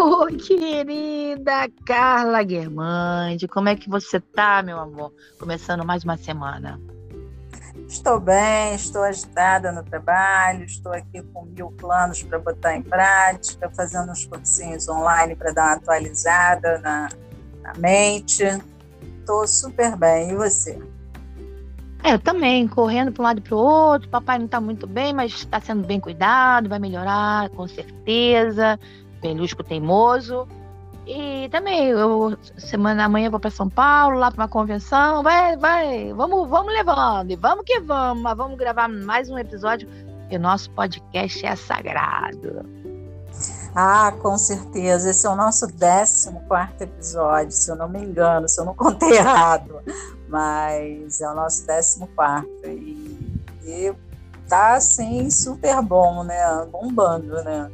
Oi, 0.02 0.36
querida 0.38 1.68
Carla 1.84 2.42
Guermande, 2.42 3.46
como 3.46 3.68
é 3.68 3.76
que 3.76 3.86
você 3.86 4.18
tá, 4.18 4.62
meu 4.62 4.78
amor? 4.78 5.12
Começando 5.38 5.84
mais 5.84 6.04
uma 6.04 6.16
semana. 6.16 6.80
Estou 7.86 8.18
bem, 8.18 8.74
estou 8.74 9.02
agitada 9.02 9.70
no 9.70 9.84
trabalho, 9.84 10.64
estou 10.64 10.90
aqui 10.92 11.22
com 11.34 11.44
mil 11.44 11.70
planos 11.72 12.22
para 12.22 12.38
botar 12.38 12.74
em 12.74 12.82
prática, 12.82 13.68
fazendo 13.76 14.10
uns 14.10 14.24
cursinhos 14.24 14.88
online 14.88 15.36
para 15.36 15.52
dar 15.52 15.64
uma 15.64 15.72
atualizada 15.74 16.78
na, 16.78 17.08
na 17.60 17.74
mente. 17.74 18.44
Estou 19.18 19.46
super 19.46 19.96
bem. 19.96 20.30
E 20.30 20.34
você? 20.34 20.80
É, 22.02 22.14
eu 22.14 22.18
também, 22.18 22.66
correndo 22.66 23.12
para 23.12 23.22
um 23.22 23.26
lado 23.26 23.38
e 23.40 23.42
para 23.42 23.54
o 23.54 23.58
outro. 23.58 24.08
Papai 24.08 24.38
não 24.38 24.46
está 24.46 24.62
muito 24.62 24.86
bem, 24.86 25.12
mas 25.12 25.32
está 25.32 25.60
sendo 25.60 25.86
bem 25.86 26.00
cuidado, 26.00 26.70
vai 26.70 26.78
melhorar, 26.78 27.50
com 27.50 27.68
certeza. 27.68 28.80
Belusco 29.20 29.62
teimoso. 29.62 30.46
E 31.06 31.48
também, 31.48 31.88
eu, 31.88 32.36
semana 32.56 33.04
amanhã 33.04 33.30
vou 33.30 33.40
para 33.40 33.50
São 33.50 33.68
Paulo, 33.68 34.18
lá 34.18 34.30
para 34.30 34.42
uma 34.42 34.48
convenção. 34.48 35.22
Vai, 35.22 35.56
vai, 35.56 36.12
vamos, 36.12 36.48
vamos 36.48 36.72
levando. 36.72 37.30
E 37.30 37.36
vamos 37.36 37.64
que 37.64 37.80
vamos. 37.80 38.22
Mas 38.22 38.36
vamos 38.36 38.56
gravar 38.56 38.88
mais 38.88 39.28
um 39.28 39.38
episódio, 39.38 39.88
que 40.28 40.36
o 40.36 40.40
nosso 40.40 40.70
podcast 40.70 41.44
é 41.44 41.56
sagrado. 41.56 42.64
Ah, 43.74 44.12
com 44.20 44.36
certeza. 44.36 45.10
Esse 45.10 45.26
é 45.26 45.30
o 45.30 45.36
nosso 45.36 45.66
14 45.66 46.28
episódio, 46.80 47.52
se 47.52 47.70
eu 47.70 47.76
não 47.76 47.88
me 47.88 48.00
engano, 48.00 48.48
se 48.48 48.60
eu 48.60 48.64
não 48.64 48.74
contei 48.74 49.10
errado. 49.18 49.80
Mas 50.28 51.20
é 51.20 51.28
o 51.28 51.34
nosso 51.34 51.66
14. 51.66 52.46
E, 52.66 53.30
e 53.64 53.94
tá, 54.48 54.74
assim, 54.74 55.30
super 55.30 55.80
bom, 55.82 56.24
né? 56.24 56.66
Bombando, 56.70 57.42
né? 57.42 57.70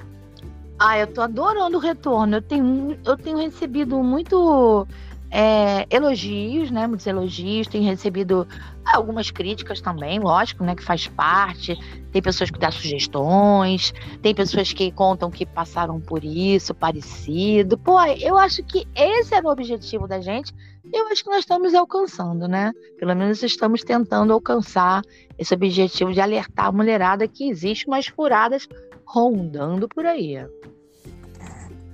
Ah, 0.79 0.99
eu 0.99 1.07
tô 1.07 1.23
adorando 1.23 1.79
o 1.79 1.81
retorno. 1.81 2.37
Eu 2.37 2.43
tenho, 2.43 2.99
eu 3.05 3.17
tenho 3.17 3.39
recebido 3.39 4.03
muito 4.03 4.87
é, 5.31 5.87
elogios, 5.89 6.71
né? 6.71 6.87
Muitos 6.87 7.07
elogios. 7.07 7.67
Tenho 7.67 7.85
recebido 7.85 8.47
algumas 8.85 9.31
críticas 9.31 9.81
também, 9.81 10.19
lógico, 10.19 10.63
né? 10.63 10.75
Que 10.75 10.83
faz 10.83 11.07
parte. 11.09 11.75
Tem 12.13 12.21
pessoas 12.21 12.51
que 12.51 12.59
dão 12.59 12.71
sugestões, 12.71 13.93
tem 14.23 14.35
pessoas 14.35 14.73
que 14.73 14.91
contam 14.91 15.31
que 15.31 15.47
passaram 15.47 15.99
por 16.01 16.25
isso, 16.25 16.75
parecido. 16.75 17.79
Pô, 17.79 17.99
eu 18.05 18.37
acho 18.37 18.63
que 18.63 18.87
esse 18.95 19.35
era 19.35 19.47
o 19.47 19.51
objetivo 19.51 20.07
da 20.07 20.21
gente. 20.21 20.55
Eu 20.93 21.09
acho 21.09 21.25
que 21.25 21.31
nós 21.31 21.41
estamos 21.41 21.75
alcançando, 21.75 22.47
né? 22.47 22.73
Pelo 22.99 23.15
menos 23.17 23.43
estamos 23.43 23.83
tentando 23.83 24.33
alcançar 24.33 25.03
esse 25.39 25.53
objetivo 25.53 26.13
de 26.13 26.21
alertar 26.21 26.67
a 26.67 26.73
mulherada 26.73 27.27
que 27.27 27.49
existe 27.49 27.87
umas 27.87 28.07
furadas 28.07 28.69
rondando 29.17 29.89
por 29.89 30.05
aí. 30.05 30.47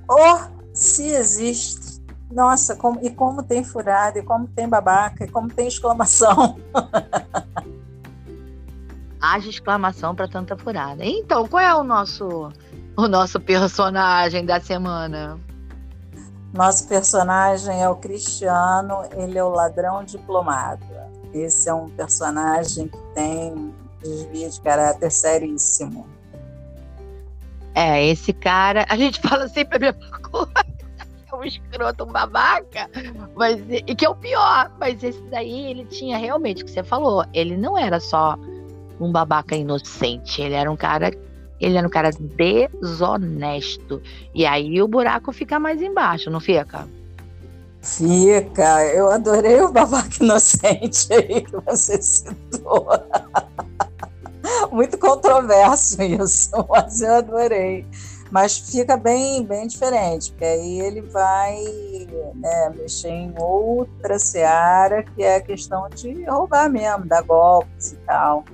Ou 0.09 0.41
se 0.75 1.07
existe. 1.07 2.03
Nossa, 2.33 2.75
como, 2.75 2.99
e 3.03 3.11
como 3.11 3.45
tem 3.45 3.63
furada, 3.63 4.19
e 4.19 4.23
como 4.23 4.49
tem 4.49 4.69
babaca, 4.69 5.25
e 5.25 5.29
como 5.29 5.49
tem 5.49 5.69
exclamação. 5.69 6.59
Haja 9.21 9.51
exclamação 9.51 10.17
para 10.17 10.27
tanta 10.27 10.57
furada. 10.57 11.05
Então, 11.05 11.47
qual 11.47 11.63
é 11.63 11.73
o 11.75 11.85
nosso 11.85 12.51
o 12.97 13.07
nosso 13.07 13.39
personagem 13.39 14.45
da 14.45 14.61
semana? 14.61 15.39
Nosso 16.53 16.89
personagem 16.89 17.81
é 17.81 17.89
o 17.89 17.95
Cristiano, 17.95 19.05
ele 19.17 19.39
é 19.39 19.45
o 19.45 19.51
ladrão 19.51 20.03
diplomado. 20.03 20.85
Esse 21.33 21.69
é 21.69 21.75
um 21.75 21.89
personagem 21.89 22.89
que 22.89 22.99
tem 23.15 23.73
desvio 24.03 24.51
de 24.51 24.61
caráter 24.61 25.11
seríssimo. 25.11 26.12
É, 27.75 28.07
esse 28.07 28.33
cara, 28.33 28.87
a 28.89 28.97
gente 28.97 29.21
fala 29.27 29.49
sempre 29.49 29.77
a 29.77 29.93
mesma 29.93 30.19
coisa. 30.19 30.53
É 31.33 31.35
um 31.35 31.45
escroto, 31.45 32.05
um 32.05 32.13
babaca, 32.13 32.91
mas, 33.35 33.59
e 33.69 33.95
que 33.95 34.05
é 34.05 34.09
o 34.09 34.15
pior. 34.15 34.71
Mas 34.79 35.03
esse 35.03 35.23
daí, 35.31 35.71
ele 35.71 35.85
tinha 35.87 36.19
realmente, 36.19 36.63
o 36.63 36.67
que 36.67 36.71
você 36.71 36.83
falou, 36.83 37.25
ele 37.33 37.57
não 37.57 37.79
era 37.79 37.99
só 37.99 38.37
um 39.01 39.11
babaca 39.11 39.57
inocente, 39.57 40.43
ele 40.43 40.55
era 40.55 40.71
um 40.71 40.77
cara 40.77 41.11
ele 41.63 41.79
era 41.79 41.87
um 41.87 41.91
cara 41.91 42.11
desonesto. 42.11 44.03
E 44.35 44.45
aí 44.45 44.83
o 44.83 44.89
buraco 44.89 45.33
fica 45.33 45.61
mais 45.61 45.81
embaixo, 45.81 46.29
não 46.29 46.41
fica? 46.41 46.89
Fica. 47.81 48.85
Eu 48.87 49.09
adorei 49.11 49.61
o 49.61 49.73
babaca 49.73 50.11
inocente 50.21 51.13
aí 51.13 51.41
que 51.41 51.57
você 51.65 52.03
citou. 52.03 52.89
Muito 54.71 54.99
controverso 54.99 56.03
isso, 56.03 56.51
mas 56.69 57.01
eu 57.01 57.15
adorei. 57.15 57.87
Mas 58.31 58.59
fica 58.59 58.97
bem, 58.97 59.45
bem 59.45 59.67
diferente, 59.67 60.31
porque 60.31 60.45
aí 60.45 60.81
ele 60.81 61.03
vai 61.03 61.63
né, 62.35 62.73
mexer 62.75 63.11
em 63.11 63.35
outra 63.39 64.19
seara, 64.19 65.03
que 65.03 65.23
é 65.23 65.37
a 65.37 65.43
questão 65.43 65.87
de 65.91 66.25
roubar 66.25 66.71
mesmo, 66.71 67.05
dar 67.05 67.23
golpes 67.23 67.93
e 67.93 67.97
tal. 68.07 68.45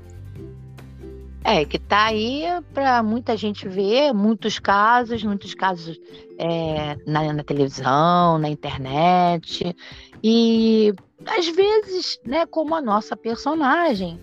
É, 1.45 1.65
que 1.65 1.79
tá 1.79 2.07
aí 2.07 2.45
para 2.75 3.03
muita 3.03 3.37
gente 3.37 3.69
ver, 3.69 4.13
muitos 4.13 4.59
casos, 4.59 5.23
muitos 5.23 5.55
casos 5.55 5.99
é, 6.37 6.97
na, 7.07 7.33
na, 7.33 7.45
televisão, 7.45 8.37
na 8.37 8.49
internet. 8.49 9.75
E 10.23 10.93
às 11.27 11.49
vezes, 11.49 12.21
né, 12.25 12.45
como 12.47 12.75
a 12.75 12.83
nossa 12.83 13.17
personagem, 13.17 14.21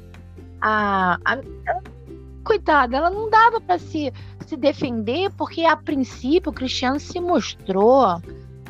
a, 0.68 1.20
a, 1.24 1.38
coitada, 2.44 2.98
ela 2.98 3.12
não 3.12 3.30
dava 3.30 3.62
para 3.62 3.78
se, 3.78 4.12
se 4.48 4.58
defender, 4.58 5.30
porque 5.38 5.64
a 5.64 5.78
princípio 5.78 6.50
o 6.50 6.54
Cristiano 6.54 7.00
se 7.00 7.20
mostrou 7.20 8.04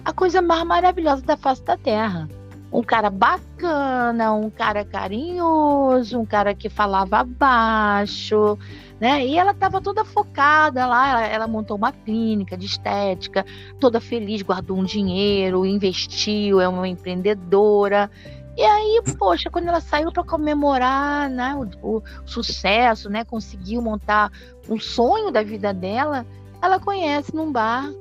a 0.03 0.13
coisa 0.13 0.41
mais 0.41 0.65
maravilhosa 0.65 1.21
da 1.21 1.37
face 1.37 1.63
da 1.63 1.77
Terra. 1.77 2.27
Um 2.69 2.83
cara 2.83 3.09
bacana, 3.09 4.33
um 4.33 4.49
cara 4.49 4.83
carinhoso, 4.83 6.19
um 6.19 6.25
cara 6.25 6.53
que 6.53 6.67
falava 6.67 7.23
baixo, 7.23 8.57
né? 8.99 9.25
E 9.25 9.37
ela 9.37 9.51
estava 9.51 9.79
toda 9.79 10.03
focada 10.03 10.85
lá, 10.85 11.09
ela, 11.09 11.27
ela, 11.27 11.47
montou 11.47 11.77
uma 11.77 11.93
clínica 11.93 12.57
de 12.57 12.65
estética, 12.65 13.45
toda 13.79 14.01
feliz, 14.01 14.41
guardou 14.41 14.77
um 14.77 14.83
dinheiro, 14.83 15.65
investiu, 15.65 16.59
é 16.59 16.67
uma 16.67 16.89
empreendedora. 16.89 18.11
E 18.57 18.63
aí, 18.63 19.01
poxa, 19.17 19.49
quando 19.49 19.67
ela 19.67 19.81
saiu 19.81 20.11
para 20.13 20.23
comemorar 20.23 21.29
né, 21.29 21.53
o, 21.81 21.97
o, 21.97 22.03
sucesso, 22.25 23.09
né, 23.09 23.25
conseguiu 23.25 23.81
montar 23.81 24.31
um 24.69 24.79
sonho 24.79 25.29
da 25.29 25.43
vida 25.43 25.73
dela, 25.73 26.25
ela 26.61 26.79
conhece 26.79 27.35
num 27.35 27.51
bar 27.51 27.91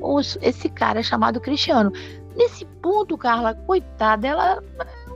os, 0.00 0.36
esse 0.42 0.68
cara 0.68 1.02
chamado 1.02 1.40
Cristiano. 1.40 1.90
Nesse 2.36 2.66
ponto, 2.82 3.16
Carla, 3.16 3.54
coitada, 3.54 4.26
ela, 4.26 4.62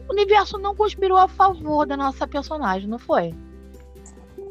o 0.09 0.13
universo 0.13 0.57
não 0.57 0.75
conspirou 0.75 1.19
a 1.19 1.29
favor 1.29 1.87
da 1.87 1.97
nossa 1.97 2.27
personagem, 2.27 2.89
não 2.89 2.99
foi? 2.99 3.35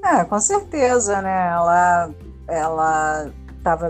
É, 0.03 0.23
com 0.23 0.39
certeza, 0.39 1.19
né? 1.19 1.47
Ela, 1.47 2.11
ela 2.47 3.31
tava, 3.63 3.89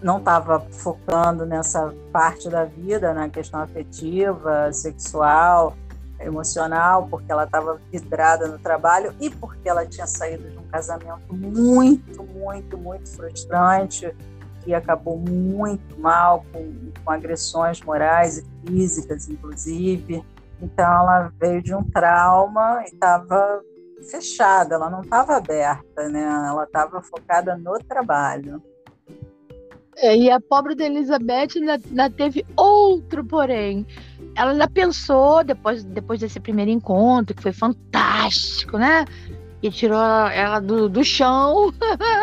não 0.00 0.18
estava 0.18 0.60
focando 0.70 1.44
nessa 1.44 1.92
parte 2.12 2.48
da 2.48 2.64
vida, 2.66 3.12
na 3.12 3.28
questão 3.28 3.60
afetiva, 3.60 4.72
sexual 4.72 5.74
emocional, 6.20 7.06
porque 7.08 7.30
ela 7.30 7.44
estava 7.44 7.80
vidrada 7.90 8.48
no 8.48 8.58
trabalho 8.58 9.14
e 9.20 9.30
porque 9.30 9.68
ela 9.68 9.86
tinha 9.86 10.06
saído 10.06 10.48
de 10.50 10.58
um 10.58 10.64
casamento 10.64 11.32
muito, 11.32 12.22
muito, 12.24 12.76
muito 12.76 13.08
frustrante, 13.08 14.14
que 14.62 14.74
acabou 14.74 15.16
muito 15.16 15.98
mal, 15.98 16.44
com, 16.52 16.90
com 17.04 17.10
agressões 17.10 17.80
morais 17.80 18.38
e 18.38 18.44
físicas, 18.66 19.28
inclusive. 19.28 20.24
Então, 20.60 20.84
ela 20.84 21.32
veio 21.38 21.62
de 21.62 21.74
um 21.74 21.84
trauma 21.84 22.82
e 22.82 22.86
estava 22.86 23.62
fechada, 24.10 24.74
ela 24.74 24.90
não 24.90 25.02
estava 25.02 25.36
aberta, 25.36 26.08
né? 26.08 26.22
Ela 26.22 26.64
estava 26.64 27.00
focada 27.02 27.56
no 27.56 27.78
trabalho. 27.78 28.62
É, 29.96 30.16
e 30.16 30.30
a 30.30 30.40
pobre 30.40 30.76
da 30.76 30.84
Elizabeth 30.84 31.56
ainda, 31.56 31.72
ainda 31.72 32.10
teve 32.10 32.46
outro 32.56 33.24
porém 33.24 33.84
ela 34.38 34.52
ainda 34.52 34.68
pensou, 34.68 35.42
depois, 35.42 35.82
depois 35.82 36.20
desse 36.20 36.38
primeiro 36.38 36.70
encontro, 36.70 37.34
que 37.34 37.42
foi 37.42 37.52
fantástico, 37.52 38.78
né? 38.78 39.04
E 39.60 39.68
tirou 39.68 39.98
ela 39.98 40.60
do, 40.60 40.88
do 40.88 41.02
chão, 41.02 41.74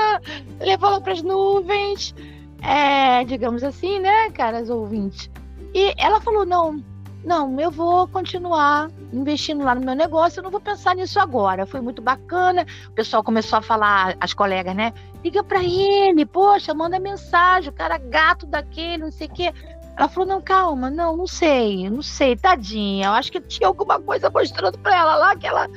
levou 0.57 0.91
ela 0.91 1.01
para 1.01 1.11
as 1.11 1.21
nuvens, 1.21 2.15
é, 2.61 3.25
digamos 3.25 3.65
assim, 3.65 3.99
né, 3.99 4.29
caras 4.29 4.69
ouvintes? 4.69 5.29
E 5.73 5.93
ela 5.97 6.21
falou: 6.21 6.45
não, 6.45 6.81
não, 7.25 7.59
eu 7.59 7.71
vou 7.71 8.07
continuar 8.07 8.89
investindo 9.11 9.63
lá 9.63 9.73
no 9.73 9.83
meu 9.83 9.95
negócio, 9.95 10.39
eu 10.39 10.43
não 10.43 10.51
vou 10.51 10.61
pensar 10.61 10.95
nisso 10.95 11.19
agora. 11.19 11.65
Foi 11.65 11.81
muito 11.81 11.99
bacana. 11.99 12.65
O 12.87 12.91
pessoal 12.91 13.23
começou 13.23 13.57
a 13.57 13.61
falar, 13.63 14.15
as 14.21 14.31
colegas, 14.33 14.75
né? 14.75 14.93
Liga 15.23 15.43
para 15.43 15.63
ele, 15.63 16.23
poxa, 16.25 16.71
manda 16.73 16.99
mensagem, 16.99 17.71
o 17.71 17.73
cara 17.73 17.97
gato 17.97 18.45
daquele, 18.45 18.99
não 18.99 19.11
sei 19.11 19.25
o 19.25 19.31
quê. 19.31 19.51
Ela 19.97 20.07
falou: 20.09 20.27
não, 20.27 20.41
calma, 20.41 20.89
não, 20.89 21.15
não 21.15 21.27
sei, 21.27 21.89
não 21.89 22.01
sei, 22.01 22.35
tadinha. 22.35 23.07
Eu 23.07 23.11
acho 23.13 23.31
que 23.31 23.39
tinha 23.41 23.67
alguma 23.67 23.99
coisa 23.99 24.29
mostrando 24.29 24.77
para 24.79 24.95
ela 24.95 25.15
lá 25.15 25.35
que 25.35 25.47
ela 25.47 25.69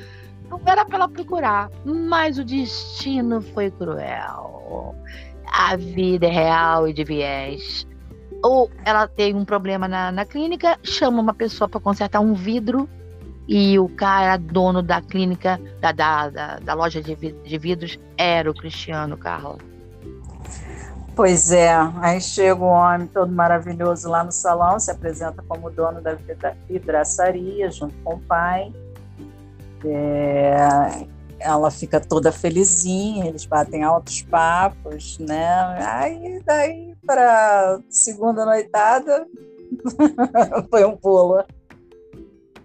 não 0.49 0.59
era 0.65 0.83
para 0.85 0.95
ela 0.97 1.07
procurar. 1.09 1.69
Mas 1.85 2.37
o 2.37 2.43
destino 2.43 3.41
foi 3.41 3.71
cruel. 3.71 4.95
A 5.45 5.75
vida 5.75 6.27
é 6.27 6.31
real 6.31 6.87
e 6.87 6.93
de 6.93 7.03
viés. 7.03 7.87
ou 8.43 8.69
ela 8.85 9.07
tem 9.07 9.35
um 9.35 9.45
problema 9.45 9.87
na, 9.87 10.11
na 10.11 10.25
clínica, 10.25 10.77
chama 10.83 11.21
uma 11.21 11.33
pessoa 11.33 11.67
para 11.67 11.79
consertar 11.79 12.19
um 12.19 12.33
vidro 12.33 12.89
e 13.47 13.79
o 13.79 13.89
cara 13.89 14.37
dono 14.37 14.81
da 14.83 15.01
clínica, 15.01 15.59
da, 15.81 15.91
da, 15.91 16.29
da, 16.29 16.59
da 16.59 16.73
loja 16.75 17.01
de, 17.01 17.15
de 17.15 17.57
vidros, 17.57 17.99
era 18.15 18.49
o 18.49 18.53
Cristiano 18.53 19.17
Carla. 19.17 19.57
Pois 21.19 21.51
é, 21.51 21.69
aí 22.01 22.21
chega 22.21 22.63
o 22.63 22.67
homem 22.67 23.05
todo 23.05 23.29
maravilhoso 23.29 24.07
lá 24.07 24.23
no 24.23 24.31
salão, 24.31 24.79
se 24.79 24.89
apresenta 24.89 25.43
como 25.45 25.69
dono 25.69 25.99
da 26.01 26.17
vidraçaria, 26.65 27.69
junto 27.69 27.93
com 28.05 28.13
o 28.13 28.19
pai. 28.21 28.71
É, 29.83 30.55
ela 31.37 31.69
fica 31.71 31.99
toda 31.99 32.31
felizinha, 32.31 33.27
eles 33.27 33.45
batem 33.45 33.83
altos 33.83 34.21
papos, 34.21 35.19
né? 35.19 35.45
Aí 35.85 36.41
daí 36.45 36.95
para 37.05 37.81
segunda 37.89 38.45
noitada 38.45 39.27
foi 40.71 40.85
um 40.85 40.95
pulo. 40.95 41.43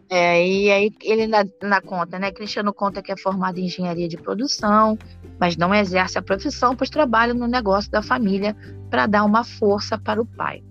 É, 0.09 0.47
e 0.47 0.71
aí 0.71 0.93
ele 1.03 1.27
na, 1.27 1.45
na, 1.63 1.81
conta, 1.81 2.19
né? 2.19 2.31
Cristiano 2.31 2.73
conta 2.73 3.03
que 3.03 3.11
é 3.11 3.17
formado 3.17 3.59
em 3.59 3.65
engenharia 3.65 4.09
de 4.09 4.17
produção, 4.17 4.99
mas 5.39 5.57
não 5.57 5.75
exerce 5.75 6.19
a 6.19 6.23
profissão, 6.23 6.77
pois 6.77 6.91
trabalha 6.91 7.33
no 7.33 7.47
negócio 7.47 7.91
da 7.91 8.03
família 8.03 8.55
para 8.91 9.07
dar 9.07 9.25
uma 9.25 9.45
força 9.45 9.99
para 9.99 10.21
o 10.21 10.27
pai. 10.27 10.63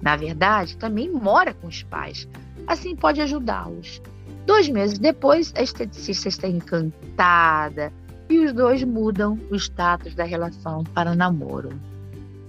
Na 0.00 0.16
verdade, 0.16 0.76
também 0.76 1.10
mora 1.10 1.52
com 1.52 1.66
os 1.66 1.82
pais, 1.82 2.28
assim 2.66 2.94
pode 2.94 3.20
ajudá-los. 3.20 4.00
Dois 4.46 4.68
meses 4.68 4.98
depois, 4.98 5.52
a 5.56 5.62
esteticista 5.62 6.28
está 6.28 6.46
encantada 6.46 7.92
e 8.28 8.38
os 8.38 8.52
dois 8.52 8.84
mudam 8.84 9.38
o 9.50 9.56
status 9.56 10.14
da 10.14 10.24
relação 10.24 10.84
para 10.84 11.14
namoro. 11.14 11.70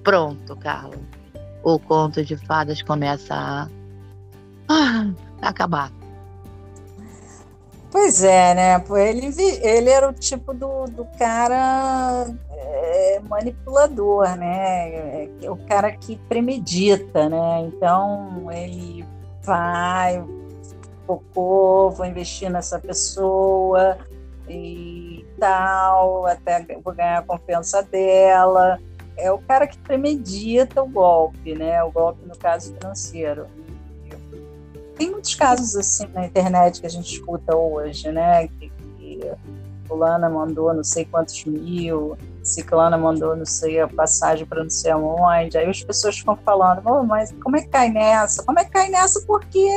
Pronto, 0.04 0.56
Carla. 0.56 0.98
O 1.63 1.80
conto 1.80 2.24
de 2.24 2.38
fadas 2.38 2.81
começa 2.81 3.33
a, 3.33 3.68
ah, 4.69 5.12
acabar. 5.42 5.97
Pois 8.00 8.24
é, 8.24 8.54
né? 8.54 8.84
Ele, 9.10 9.42
ele 9.64 9.90
era 9.90 10.08
o 10.08 10.14
tipo 10.14 10.54
do, 10.54 10.86
do 10.86 11.04
cara 11.18 12.28
é, 12.52 13.20
manipulador, 13.28 14.38
né? 14.38 14.90
É, 14.90 15.30
é, 15.42 15.50
o 15.50 15.58
cara 15.66 15.92
que 15.92 16.16
premedita, 16.30 17.28
né? 17.28 17.62
Então 17.62 18.52
ele 18.52 19.04
vai, 19.42 20.24
focou, 21.08 21.90
vou 21.90 22.06
investir 22.06 22.52
nessa 22.52 22.80
pessoa 22.80 23.98
e 24.48 25.26
tal, 25.40 26.28
até 26.28 26.64
vou 26.84 26.94
ganhar 26.94 27.18
a 27.18 27.24
confiança 27.24 27.82
dela. 27.82 28.78
É 29.18 29.32
o 29.32 29.40
cara 29.40 29.66
que 29.66 29.78
premedita 29.80 30.84
o 30.84 30.88
golpe, 30.88 31.56
né? 31.56 31.84
O 31.84 31.92
golpe 31.92 32.24
no 32.28 32.38
caso 32.38 32.76
financeiro. 32.76 33.48
Tem 34.98 35.12
muitos 35.12 35.36
casos 35.36 35.76
assim 35.76 36.08
na 36.08 36.26
internet 36.26 36.82
que 36.82 36.88
a 36.88 36.90
gente 36.90 37.14
escuta 37.14 37.56
hoje, 37.56 38.12
né? 38.12 38.48
Que, 38.48 38.70
que 38.98 39.20
fulana 39.88 40.30
mandou 40.30 40.74
não 40.74 40.84
sei 40.84 41.06
quantos 41.06 41.46
mil, 41.46 42.18
ciclana 42.44 42.98
mandou 42.98 43.36
não 43.36 43.46
sei 43.46 43.80
a 43.80 43.88
passagem 43.88 44.46
para 44.46 44.64
não 44.64 44.70
sei 44.70 44.92
aonde. 44.92 45.58
Aí 45.58 45.70
as 45.70 45.84
pessoas 45.84 46.18
ficam 46.18 46.36
falando, 46.38 46.82
oh, 46.86 47.04
mas 47.04 47.34
como 47.44 47.58
é 47.58 47.62
que 47.62 47.70
cai 47.70 47.90
nessa? 47.90 48.44
Como 48.44 48.60
é 48.60 48.66
que 48.66 48.72
cai 48.72 48.90
nessa? 48.90 49.22
Porque 49.22 49.70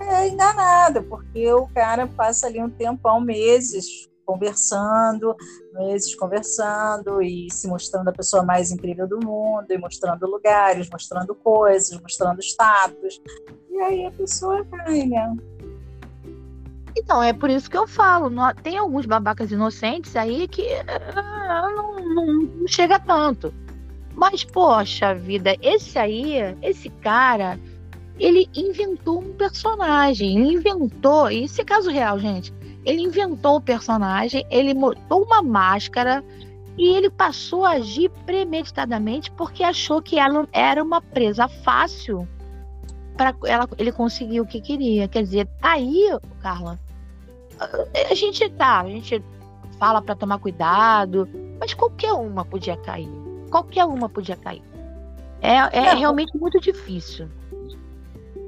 é 0.00 0.28
enganada, 0.28 1.02
porque 1.02 1.52
o 1.52 1.66
cara 1.68 2.06
passa 2.06 2.46
ali 2.46 2.62
um 2.62 2.70
tempão, 2.70 3.20
meses, 3.20 4.08
conversando, 4.24 5.34
meses 5.72 6.14
conversando 6.14 7.22
e 7.22 7.48
se 7.50 7.68
mostrando 7.68 8.08
a 8.08 8.12
pessoa 8.12 8.42
mais 8.42 8.70
incrível 8.70 9.06
do 9.06 9.18
mundo, 9.24 9.66
e 9.70 9.78
mostrando 9.78 10.26
lugares, 10.26 10.90
mostrando 10.90 11.34
coisas, 11.34 11.98
mostrando 12.00 12.40
status. 12.40 13.20
E 13.76 13.80
aí 13.80 14.06
a 14.06 14.10
pessoa 14.10 14.64
cai, 14.64 15.04
né? 15.04 15.36
Então, 16.96 17.22
é 17.22 17.34
por 17.34 17.50
isso 17.50 17.70
que 17.70 17.76
eu 17.76 17.86
falo. 17.86 18.30
Tem 18.62 18.78
alguns 18.78 19.04
babacas 19.04 19.52
inocentes 19.52 20.16
aí 20.16 20.48
que 20.48 20.62
uh, 20.62 21.76
não, 21.76 22.14
não, 22.14 22.26
não 22.42 22.66
chega 22.66 22.98
tanto. 22.98 23.52
Mas, 24.14 24.44
poxa 24.44 25.14
vida, 25.14 25.54
esse 25.60 25.98
aí, 25.98 26.36
esse 26.62 26.88
cara, 26.88 27.60
ele 28.18 28.48
inventou 28.54 29.20
um 29.20 29.34
personagem. 29.34 30.38
Ele 30.38 30.54
inventou, 30.54 31.30
e 31.30 31.44
esse 31.44 31.60
é 31.60 31.64
caso 31.64 31.90
real, 31.90 32.18
gente. 32.18 32.54
Ele 32.82 33.02
inventou 33.02 33.56
o 33.56 33.60
personagem, 33.60 34.46
ele 34.50 34.72
botou 34.72 35.24
uma 35.24 35.42
máscara 35.42 36.24
e 36.78 36.96
ele 36.96 37.10
passou 37.10 37.66
a 37.66 37.72
agir 37.72 38.10
premeditadamente 38.24 39.30
porque 39.32 39.62
achou 39.62 40.00
que 40.00 40.18
ela 40.18 40.48
era 40.50 40.82
uma 40.82 41.02
presa 41.02 41.46
fácil 41.46 42.26
para 43.16 43.34
ela 43.44 43.68
ele 43.78 43.92
conseguir 43.92 44.40
o 44.40 44.46
que 44.46 44.60
queria. 44.60 45.08
Quer 45.08 45.22
dizer, 45.22 45.48
aí, 45.62 46.08
Carla, 46.42 46.78
a 47.58 48.14
gente 48.14 48.48
tá, 48.50 48.80
a 48.80 48.88
gente 48.88 49.22
fala 49.78 50.02
para 50.02 50.14
tomar 50.14 50.38
cuidado, 50.38 51.28
mas 51.58 51.74
qualquer 51.74 52.12
uma 52.12 52.44
podia 52.44 52.76
cair. 52.76 53.08
Qualquer 53.50 53.84
uma 53.84 54.08
podia 54.08 54.36
cair. 54.36 54.62
É, 55.40 55.54
é 55.54 55.94
realmente 55.94 56.36
muito 56.36 56.60
difícil. 56.60 57.28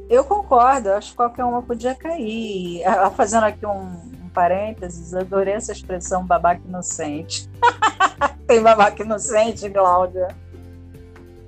Eu 0.08 0.24
concordo, 0.24 0.90
acho 0.92 1.10
que 1.10 1.16
qualquer 1.16 1.44
uma 1.44 1.62
podia 1.62 1.94
cair. 1.94 2.82
Fazendo 3.14 3.44
aqui 3.44 3.64
um, 3.66 3.82
um 4.24 4.28
parênteses, 4.32 5.14
adorei 5.14 5.54
essa 5.54 5.72
expressão 5.72 6.24
babaca 6.24 6.62
inocente. 6.66 7.48
Tem 8.46 8.62
babaca 8.62 9.02
inocente, 9.02 9.68
Cláudia? 9.68 10.28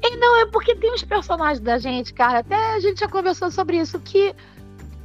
E 0.03 0.17
não, 0.17 0.41
é 0.41 0.47
porque 0.47 0.75
tem 0.75 0.93
uns 0.93 1.05
personagens 1.05 1.61
da 1.61 1.79
gente, 1.79 2.15
cara, 2.15 2.39
até 2.39 2.57
a 2.75 2.81
gente 2.81 3.01
já 3.01 3.09
conversou 3.09 3.51
sobre 3.51 3.79
isso, 3.79 4.01
que, 4.01 4.35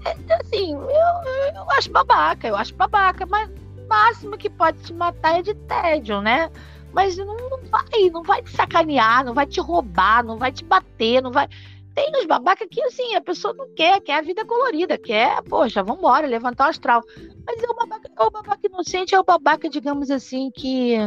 é, 0.06 0.34
assim, 0.42 0.74
eu, 0.74 1.54
eu 1.56 1.72
acho 1.72 1.92
babaca, 1.92 2.48
eu 2.48 2.56
acho 2.56 2.74
babaca, 2.76 3.26
mas 3.26 3.50
o 3.50 3.88
máximo 3.90 4.38
que 4.38 4.50
pode 4.50 4.80
te 4.80 4.94
matar 4.94 5.40
é 5.40 5.42
de 5.42 5.54
tédio, 5.54 6.22
né? 6.22 6.50
Mas 6.94 7.18
não, 7.18 7.36
não 7.36 7.60
vai, 7.70 8.10
não 8.10 8.24
vai 8.24 8.42
te 8.42 8.52
sacanear, 8.52 9.26
não 9.26 9.34
vai 9.34 9.46
te 9.46 9.60
roubar, 9.60 10.24
não 10.24 10.38
vai 10.38 10.52
te 10.52 10.64
bater, 10.64 11.22
não 11.22 11.32
vai. 11.32 11.50
Tem 11.94 12.12
uns 12.16 12.26
babaca 12.26 12.66
que, 12.68 12.82
assim, 12.84 13.16
a 13.16 13.22
pessoa 13.22 13.54
não 13.54 13.74
quer, 13.74 14.00
quer 14.02 14.20
a 14.20 14.22
vida 14.22 14.46
colorida, 14.46 14.98
quer, 14.98 15.42
poxa, 15.44 15.84
vambora, 15.84 16.28
levantar 16.28 16.68
o 16.68 16.70
astral. 16.70 17.02
Mas 17.46 17.62
é 17.62 17.70
o 17.70 17.74
babaca, 17.74 18.10
é 18.18 18.24
o 18.24 18.32
babaca 18.32 18.60
inocente, 18.64 19.14
é 19.14 19.20
o 19.20 19.24
babaca, 19.24 19.70
digamos 19.70 20.10
assim, 20.10 20.50
que 20.52 20.98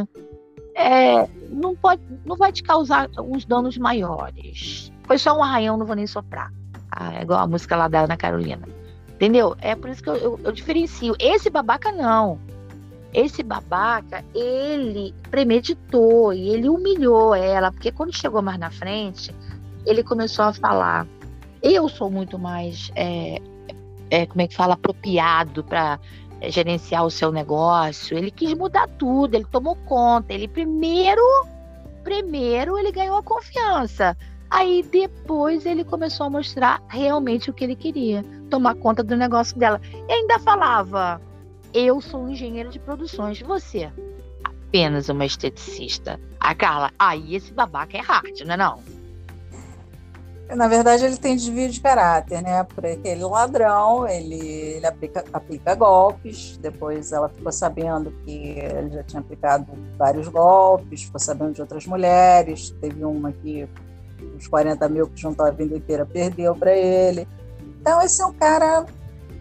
é, 0.79 1.27
não, 1.49 1.75
pode, 1.75 2.01
não 2.25 2.37
vai 2.37 2.51
te 2.51 2.63
causar 2.63 3.09
uns 3.19 3.45
danos 3.45 3.77
maiores. 3.77 4.91
Foi 5.03 5.17
só 5.17 5.37
um 5.37 5.43
arranhão, 5.43 5.77
não 5.77 5.85
vou 5.85 5.95
nem 5.95 6.07
soprar. 6.07 6.51
Ah, 6.91 7.15
é 7.15 7.21
igual 7.21 7.39
a 7.39 7.47
música 7.47 7.75
lá 7.75 7.87
da 7.87 8.01
Ana 8.01 8.15
Carolina. 8.15 8.67
Entendeu? 9.09 9.55
É 9.59 9.75
por 9.75 9.89
isso 9.89 10.01
que 10.01 10.09
eu, 10.09 10.15
eu, 10.15 10.39
eu 10.43 10.51
diferencio. 10.51 11.15
Esse 11.19 11.49
babaca 11.49 11.91
não. 11.91 12.39
Esse 13.13 13.43
babaca, 13.43 14.23
ele 14.33 15.13
premeditou 15.29 16.31
e 16.31 16.49
ele 16.49 16.69
humilhou 16.69 17.35
ela, 17.35 17.71
porque 17.71 17.91
quando 17.91 18.15
chegou 18.15 18.41
mais 18.41 18.59
na 18.59 18.71
frente, 18.71 19.35
ele 19.85 20.03
começou 20.03 20.45
a 20.45 20.53
falar: 20.53 21.07
eu 21.61 21.89
sou 21.89 22.09
muito 22.09 22.39
mais, 22.39 22.91
é, 22.95 23.41
é, 24.09 24.25
como 24.25 24.41
é 24.41 24.47
que 24.47 24.55
fala, 24.55 24.75
apropriado 24.75 25.63
para 25.63 25.99
gerenciar 26.43 27.05
o 27.05 27.11
seu 27.11 27.31
negócio. 27.31 28.17
Ele 28.17 28.31
quis 28.31 28.53
mudar 28.53 28.87
tudo, 28.87 29.35
ele 29.35 29.45
tomou 29.45 29.75
conta. 29.75 30.33
Ele 30.33 30.47
primeiro, 30.47 31.21
primeiro 32.03 32.77
ele 32.77 32.91
ganhou 32.91 33.17
a 33.17 33.23
confiança. 33.23 34.15
Aí 34.49 34.81
depois 34.83 35.65
ele 35.65 35.83
começou 35.83 36.25
a 36.25 36.29
mostrar 36.29 36.81
realmente 36.87 37.49
o 37.49 37.53
que 37.53 37.63
ele 37.63 37.75
queria, 37.75 38.23
tomar 38.49 38.75
conta 38.75 39.03
do 39.03 39.15
negócio 39.15 39.57
dela. 39.57 39.79
E 40.07 40.11
ainda 40.11 40.39
falava: 40.39 41.21
"Eu 41.73 42.01
sou 42.01 42.23
um 42.23 42.29
engenheiro 42.29 42.69
de 42.69 42.79
produções, 42.79 43.41
você 43.41 43.91
apenas 44.43 45.09
uma 45.09 45.25
esteticista". 45.25 46.19
A 46.39 46.55
Carla, 46.55 46.91
aí 46.97 47.35
esse 47.35 47.53
babaca 47.53 47.97
é 47.97 48.01
hard, 48.01 48.41
não 48.41 48.53
é 48.53 48.57
não? 48.57 48.98
Na 50.55 50.67
verdade, 50.67 51.05
ele 51.05 51.17
tem 51.17 51.35
desvio 51.35 51.69
de 51.69 51.79
caráter, 51.79 52.41
né? 52.41 52.63
Porque 52.63 52.99
ele 53.07 53.21
é 53.21 53.25
ladrão, 53.25 54.07
ele, 54.07 54.35
ele 54.35 54.85
aplica, 54.85 55.23
aplica, 55.31 55.75
golpes. 55.75 56.57
Depois 56.57 57.11
ela 57.11 57.29
ficou 57.29 57.51
sabendo 57.51 58.11
que 58.25 58.59
ele 58.59 58.89
já 58.89 59.03
tinha 59.03 59.19
aplicado 59.19 59.67
vários 59.97 60.27
golpes, 60.27 61.03
ficou 61.03 61.19
sabendo 61.19 61.53
de 61.53 61.61
outras 61.61 61.85
mulheres. 61.85 62.71
Teve 62.81 63.05
uma 63.05 63.31
que 63.31 63.69
os 64.37 64.47
40 64.47 64.89
mil 64.89 65.07
que 65.07 65.21
juntou 65.21 65.45
a 65.45 65.51
vida 65.51 65.77
inteira 65.77 66.05
perdeu 66.05 66.55
para 66.55 66.75
ele. 66.75 67.27
Então, 67.79 68.01
esse 68.01 68.21
é 68.21 68.25
um 68.25 68.33
cara, 68.33 68.85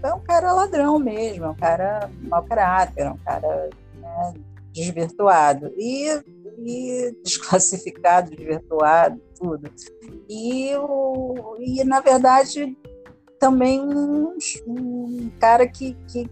é 0.02 0.12
um 0.12 0.20
cara 0.20 0.52
ladrão 0.52 0.98
mesmo, 0.98 1.46
é 1.46 1.48
um 1.48 1.54
cara 1.54 2.10
mau 2.20 2.42
caráter, 2.42 3.02
é 3.02 3.10
um 3.10 3.18
cara 3.18 3.70
né, 3.94 4.34
desvirtuado. 4.72 5.72
E 5.76 6.22
e 6.64 7.14
desclassificado, 7.22 8.30
desvirtuado, 8.36 9.20
tudo. 9.38 9.70
E, 10.28 10.74
o, 10.76 11.56
e 11.58 11.84
na 11.84 12.00
verdade, 12.00 12.76
também 13.38 13.80
um, 13.80 14.36
um 14.66 15.30
cara 15.38 15.66
que, 15.66 15.96
que, 16.08 16.28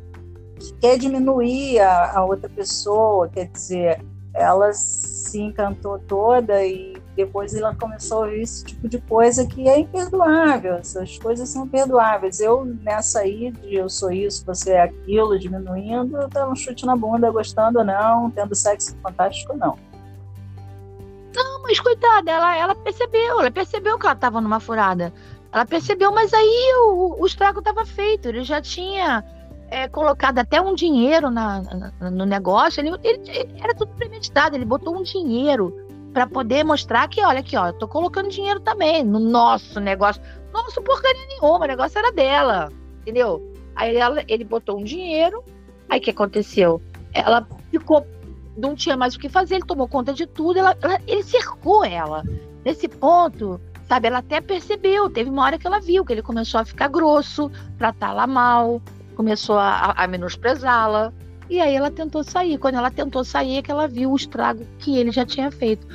que, 0.58 0.74
quer 0.80 0.98
diminuir 0.98 1.78
a, 1.80 2.18
a 2.18 2.24
outra 2.24 2.48
pessoa, 2.48 3.28
quer 3.28 3.48
dizer, 3.48 4.04
ela 4.34 4.72
se 4.72 5.40
encantou 5.40 5.98
toda 5.98 6.64
e 6.64 6.94
depois 7.16 7.54
ela 7.54 7.74
começou 7.74 8.18
a 8.18 8.26
ouvir 8.26 8.42
esse 8.42 8.62
tipo 8.62 8.86
de 8.86 9.00
coisa 9.00 9.46
que 9.46 9.66
é 9.66 9.78
imperdoável, 9.78 10.74
essas 10.74 11.16
coisas 11.16 11.48
são 11.48 11.64
imperdoáveis. 11.64 12.40
Eu, 12.40 12.64
nessa 12.64 13.20
aí 13.20 13.50
de 13.50 13.74
eu 13.74 13.88
sou 13.88 14.12
isso, 14.12 14.44
você 14.44 14.72
é 14.72 14.82
aquilo, 14.82 15.38
diminuindo, 15.38 16.18
eu 16.18 16.28
dava 16.28 16.52
um 16.52 16.54
chute 16.54 16.84
na 16.84 16.94
bunda, 16.94 17.30
gostando 17.30 17.78
ou 17.78 17.84
não, 17.84 18.30
tendo 18.30 18.54
sexo 18.54 18.94
fantástico 19.02 19.54
ou 19.54 19.58
não. 19.58 19.78
Mas 21.66 21.80
coitada, 21.80 22.30
ela, 22.30 22.56
ela 22.56 22.74
percebeu, 22.76 23.40
ela 23.40 23.50
percebeu 23.50 23.98
que 23.98 24.06
ela 24.06 24.14
estava 24.14 24.40
numa 24.40 24.60
furada. 24.60 25.12
Ela 25.52 25.66
percebeu, 25.66 26.12
mas 26.12 26.32
aí 26.32 26.72
o, 26.84 27.16
o 27.20 27.26
estrago 27.26 27.58
estava 27.58 27.84
feito, 27.84 28.28
ele 28.28 28.44
já 28.44 28.60
tinha 28.60 29.24
é, 29.68 29.88
colocado 29.88 30.38
até 30.38 30.60
um 30.60 30.74
dinheiro 30.74 31.28
na, 31.30 31.62
na 32.00 32.10
no 32.10 32.24
negócio, 32.24 32.80
ele, 32.80 32.90
ele, 33.02 33.20
ele, 33.28 33.54
era 33.60 33.74
tudo 33.74 33.92
premeditado, 33.94 34.54
ele 34.54 34.64
botou 34.64 34.96
um 34.96 35.02
dinheiro 35.02 35.74
para 36.12 36.26
poder 36.26 36.64
mostrar 36.64 37.08
que, 37.08 37.20
olha 37.20 37.40
aqui, 37.40 37.56
ó, 37.56 37.66
eu 37.66 37.72
tô 37.72 37.88
colocando 37.88 38.28
dinheiro 38.28 38.60
também 38.60 39.02
no 39.02 39.18
nosso 39.18 39.80
negócio. 39.80 40.22
Nosso 40.52 40.80
porcaria 40.82 41.26
nenhuma, 41.26 41.64
o 41.64 41.68
negócio 41.68 41.98
era 41.98 42.12
dela, 42.12 42.72
entendeu? 43.02 43.52
Aí 43.74 43.96
ela, 43.96 44.22
ele 44.28 44.44
botou 44.44 44.78
um 44.78 44.84
dinheiro, 44.84 45.44
aí 45.88 45.98
o 45.98 46.02
que 46.02 46.10
aconteceu? 46.10 46.80
Ela 47.12 47.46
ficou, 47.70 48.06
não 48.56 48.74
tinha 48.74 48.96
mais 48.96 49.14
o 49.14 49.18
que 49.18 49.28
fazer, 49.28 49.56
ele 49.56 49.66
tomou 49.66 49.88
conta 49.88 50.12
de 50.12 50.26
tudo, 50.26 50.58
ela, 50.58 50.76
ela, 50.80 51.00
ele 51.06 51.22
cercou 51.22 51.84
ela. 51.84 52.24
Nesse 52.64 52.88
ponto, 52.88 53.60
sabe, 53.88 54.08
ela 54.08 54.18
até 54.18 54.40
percebeu, 54.40 55.08
teve 55.10 55.30
uma 55.30 55.44
hora 55.44 55.58
que 55.58 55.66
ela 55.66 55.80
viu 55.80 56.04
que 56.04 56.12
ele 56.12 56.22
começou 56.22 56.60
a 56.60 56.64
ficar 56.64 56.88
grosso, 56.88 57.50
tratá-la 57.78 58.26
mal, 58.26 58.80
começou 59.14 59.58
a, 59.58 59.92
a 59.92 60.06
menosprezá-la. 60.06 61.12
E 61.48 61.60
aí 61.60 61.74
ela 61.74 61.90
tentou 61.90 62.24
sair. 62.24 62.58
Quando 62.58 62.74
ela 62.74 62.90
tentou 62.90 63.24
sair, 63.24 63.58
é 63.58 63.62
que 63.62 63.70
ela 63.70 63.86
viu 63.86 64.10
o 64.10 64.16
estrago 64.16 64.66
que 64.78 64.98
ele 64.98 65.12
já 65.12 65.24
tinha 65.24 65.50
feito. 65.50 65.86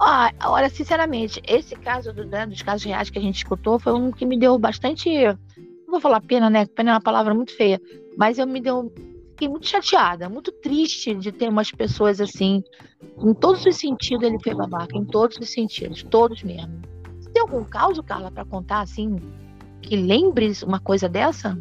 Ah, 0.00 0.32
olha, 0.44 0.68
sinceramente, 0.68 1.42
esse 1.46 1.74
caso 1.74 2.12
do, 2.12 2.24
né, 2.24 2.46
dos 2.46 2.62
casos 2.62 2.84
reais 2.84 3.10
que 3.10 3.18
a 3.18 3.22
gente 3.22 3.36
escutou 3.36 3.78
foi 3.78 3.92
um 3.92 4.12
que 4.12 4.26
me 4.26 4.38
deu 4.38 4.56
bastante. 4.58 5.08
Não 5.24 5.92
vou 5.92 6.00
falar 6.00 6.20
pena, 6.20 6.48
né? 6.48 6.66
Pena 6.66 6.90
é 6.90 6.94
uma 6.94 7.00
palavra 7.00 7.34
muito 7.34 7.56
feia. 7.56 7.80
Mas 8.16 8.38
eu 8.38 8.46
me 8.46 8.60
deu. 8.60 8.92
Fiquei 9.38 9.48
muito 9.48 9.68
chateada, 9.68 10.28
muito 10.28 10.50
triste 10.50 11.14
de 11.14 11.30
ter 11.30 11.48
umas 11.48 11.70
pessoas 11.70 12.20
assim. 12.20 12.60
Em 13.20 13.32
todos 13.32 13.64
os 13.64 13.76
sentidos 13.76 14.26
ele 14.26 14.36
foi 14.42 14.52
babaca, 14.52 14.98
em 14.98 15.04
todos 15.04 15.38
os 15.38 15.52
sentidos, 15.52 16.02
todos 16.02 16.42
mesmo. 16.42 16.82
Você 17.20 17.30
tem 17.30 17.42
algum 17.42 17.62
caso, 17.62 18.02
Carla, 18.02 18.32
para 18.32 18.44
contar 18.44 18.80
assim, 18.80 19.14
que 19.80 19.94
lembre 19.94 20.52
uma 20.64 20.80
coisa 20.80 21.08
dessa? 21.08 21.56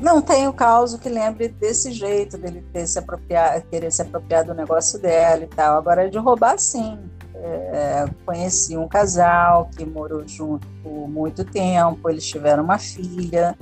não 0.00 0.22
tenho 0.22 0.52
caso 0.52 1.00
que 1.00 1.08
lembre 1.08 1.48
desse 1.48 1.90
jeito, 1.90 2.38
dele 2.38 2.64
ter 2.72 2.86
se 2.86 3.00
apropriar, 3.00 3.60
querer 3.62 3.90
se 3.90 4.00
apropriar 4.00 4.44
do 4.44 4.54
negócio 4.54 5.00
dela 5.00 5.42
e 5.42 5.48
tal. 5.48 5.78
Agora, 5.78 6.08
de 6.08 6.16
roubar, 6.16 6.60
sim. 6.60 6.96
É, 7.34 8.04
conheci 8.24 8.76
um 8.76 8.86
casal 8.86 9.68
que 9.76 9.84
morou 9.84 10.22
junto 10.28 10.64
por 10.80 11.08
muito 11.08 11.44
tempo, 11.44 12.08
eles 12.08 12.24
tiveram 12.24 12.62
uma 12.62 12.78
filha 12.78 13.58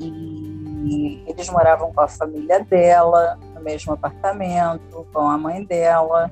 e 0.00 0.75
eles 1.26 1.48
moravam 1.48 1.92
com 1.92 2.00
a 2.00 2.08
família 2.08 2.62
dela, 2.64 3.38
no 3.54 3.60
mesmo 3.60 3.92
apartamento, 3.92 5.06
com 5.12 5.20
a 5.20 5.38
mãe 5.38 5.64
dela 5.64 6.30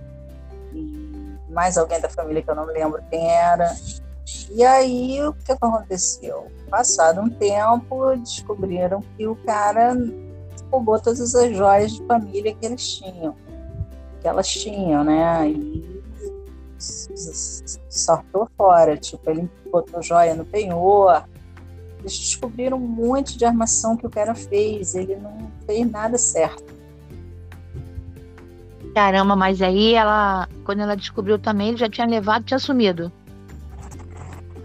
e 0.73 1.39
mais 1.49 1.79
alguém 1.79 2.01
da 2.01 2.09
família 2.09 2.43
que 2.43 2.51
eu 2.51 2.55
não 2.55 2.65
lembro 2.65 3.03
quem 3.11 3.31
era. 3.31 3.75
E 4.51 4.65
aí, 4.65 5.23
o 5.23 5.33
que 5.33 5.53
aconteceu? 5.53 6.51
Passado 6.71 7.21
um 7.21 7.31
tempo, 7.31 8.17
descobriram 8.17 9.03
que 9.17 9.27
o 9.27 9.37
cara 9.37 9.95
roubou 10.71 11.01
todas 11.01 11.35
as 11.35 11.57
joias 11.57 11.93
de 11.93 12.05
família 12.07 12.55
que 12.55 12.67
eles 12.67 12.97
tinham, 12.97 13.37
que 14.21 14.29
elas 14.29 14.49
tinham, 14.49 15.05
né? 15.05 15.49
E 15.49 16.03
sortou 17.89 18.49
fora, 18.57 18.97
tipo, 18.97 19.31
ele 19.31 19.49
botou 19.71 20.03
joia 20.03 20.35
no 20.35 20.45
penhor. 20.45 21.25
Eles 22.05 22.19
descobriram 22.19 22.77
um 22.77 22.87
monte 22.87 23.39
de 23.39 23.47
armação 23.47 23.97
que 23.97 24.07
o 24.07 24.11
cara 24.11 24.35
fez, 24.35 24.95
ele 24.95 25.17
não 25.17 25.51
fez 25.65 25.91
nada 25.91 26.19
certo. 26.19 26.75
Caramba, 28.95 29.35
mas 29.35 29.63
aí 29.63 29.95
ela, 29.95 30.47
quando 30.65 30.81
ela 30.81 30.95
descobriu 30.95 31.39
também, 31.39 31.69
ele 31.69 31.79
já 31.79 31.89
tinha 31.89 32.07
levado, 32.07 32.45
tinha 32.45 32.59
sumido. 32.59 33.11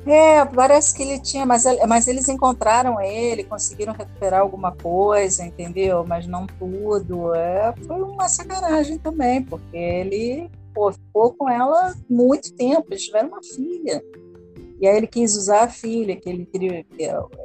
É, 0.06 0.44
parece 0.44 0.94
que 0.94 1.02
ele 1.02 1.20
tinha, 1.20 1.46
mas, 1.46 1.64
mas 1.88 2.08
eles 2.10 2.28
encontraram 2.28 3.00
ele, 3.00 3.46
conseguiram 3.46 3.94
recuperar 3.94 4.42
alguma 4.42 4.74
coisa, 4.74 5.46
entendeu? 5.46 6.06
Mas 6.06 6.28
não 6.28 6.46
tudo. 6.46 7.34
É, 7.34 7.74
foi 7.88 8.02
uma 8.02 8.28
sacanagem 8.28 8.98
também, 8.98 9.44
porque 9.44 9.78
ele 9.78 10.50
pô, 10.74 10.92
ficou 10.92 11.34
com 11.34 11.50
ela 11.50 11.96
muito 12.10 12.54
tempo, 12.54 12.88
eles 12.90 13.06
tiveram 13.06 13.30
uma 13.30 13.42
filha. 13.42 14.04
E 14.80 14.88
aí 14.88 14.96
ele 14.96 15.08
quis 15.08 15.36
usar 15.36 15.64
a 15.64 15.68
filha, 15.68 16.16
que 16.16 16.30
ele 16.30 16.46
queria, 16.46 16.86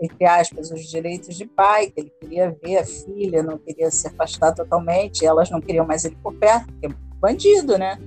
entre 0.00 0.24
aspas, 0.24 0.70
os 0.70 0.88
direitos 0.88 1.34
de 1.36 1.46
pai, 1.46 1.90
que 1.90 2.00
ele 2.00 2.12
queria 2.20 2.56
ver 2.62 2.78
a 2.78 2.84
filha, 2.84 3.42
não 3.42 3.58
queria 3.58 3.90
se 3.90 4.06
afastar 4.06 4.52
totalmente, 4.52 5.26
elas 5.26 5.50
não 5.50 5.60
queriam 5.60 5.84
mais 5.84 6.04
ele 6.04 6.16
por 6.22 6.32
perto, 6.34 6.66
porque 6.66 6.86
é 6.86 6.90
bandido, 7.20 7.76
né? 7.76 7.98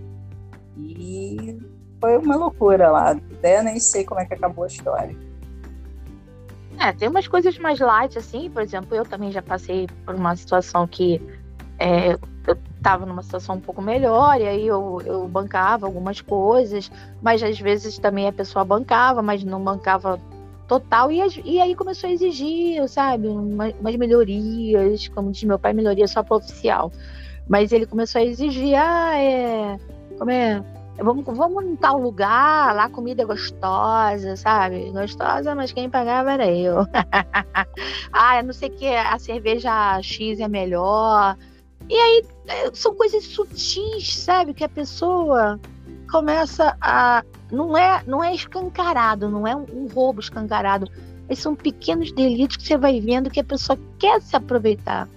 E 0.77 1.57
foi 1.99 2.17
uma 2.17 2.37
loucura 2.37 2.89
lá. 2.89 3.11
Até 3.11 3.61
nem 3.61 3.79
sei 3.79 4.05
como 4.05 4.21
é 4.21 4.25
que 4.25 4.33
acabou 4.33 4.63
a 4.63 4.67
história. 4.67 5.15
É, 6.79 6.93
tem 6.93 7.09
umas 7.09 7.27
coisas 7.27 7.57
mais 7.57 7.79
light, 7.79 8.17
assim, 8.17 8.49
por 8.49 8.61
exemplo, 8.61 8.95
eu 8.95 9.03
também 9.03 9.31
já 9.31 9.41
passei 9.41 9.87
por 10.05 10.15
uma 10.15 10.35
situação 10.35 10.87
que 10.87 11.19
é, 11.79 12.17
estava 12.77 13.05
numa 13.05 13.21
situação 13.21 13.55
um 13.55 13.59
pouco 13.59 13.81
melhor, 13.81 14.39
e 14.39 14.47
aí 14.47 14.67
eu, 14.67 15.01
eu 15.05 15.27
bancava 15.27 15.85
algumas 15.85 16.21
coisas, 16.21 16.91
mas 17.21 17.43
às 17.43 17.59
vezes 17.59 17.97
também 17.97 18.27
a 18.27 18.31
pessoa 18.31 18.63
bancava, 18.63 19.21
mas 19.21 19.43
não 19.43 19.61
bancava 19.61 20.19
total, 20.67 21.11
e, 21.11 21.21
e 21.45 21.59
aí 21.59 21.75
começou 21.75 22.09
a 22.09 22.13
exigir, 22.13 22.87
sabe, 22.87 23.27
umas, 23.27 23.73
umas 23.79 23.95
melhorias, 23.95 25.07
como 25.09 25.31
diz 25.31 25.43
meu 25.43 25.57
pai, 25.57 25.73
melhoria 25.73 26.07
só 26.07 26.23
para 26.23 26.37
oficial. 26.37 26.91
Mas 27.47 27.71
ele 27.71 27.85
começou 27.85 28.19
a 28.19 28.25
exigir, 28.25 28.75
ah, 28.75 29.17
é. 29.17 29.79
Como 30.17 30.29
é? 30.29 30.61
Vamos, 30.97 31.25
vamos 31.25 31.63
em 31.63 31.75
tal 31.75 31.99
lugar, 31.99 32.75
lá 32.75 32.89
comida 32.89 33.23
gostosa, 33.23 34.35
sabe? 34.35 34.89
Gostosa, 34.91 35.53
mas 35.53 35.71
quem 35.71 35.89
pagava 35.89 36.33
era 36.33 36.47
eu. 36.47 36.79
ah, 38.11 38.41
não 38.41 38.51
sei 38.51 38.69
o 38.69 38.71
que, 38.71 38.87
a 38.87 39.17
cerveja 39.19 40.01
X 40.01 40.39
é 40.39 40.47
melhor. 40.47 41.37
E 41.89 41.95
aí 41.95 42.23
é, 42.47 42.71
são 42.73 42.95
coisas 42.95 43.23
sutis, 43.23 44.17
sabe? 44.17 44.53
Que 44.53 44.63
a 44.63 44.69
pessoa 44.69 45.59
começa 46.11 46.75
a. 46.81 47.23
Não 47.51 47.77
é, 47.77 48.03
não 48.05 48.23
é 48.23 48.33
escancarado, 48.33 49.29
não 49.29 49.47
é 49.47 49.55
um, 49.55 49.87
roubo 49.93 50.19
escancarado. 50.19 50.89
Esses 51.29 51.43
são 51.43 51.55
pequenos 51.55 52.11
delitos 52.11 52.57
que 52.57 52.63
você 52.63 52.77
vai 52.77 52.99
vendo 52.99 53.29
que 53.29 53.39
a 53.39 53.43
pessoa 53.43 53.77
quer 53.99 54.21
se 54.21 54.35
aproveitar. 54.35 55.07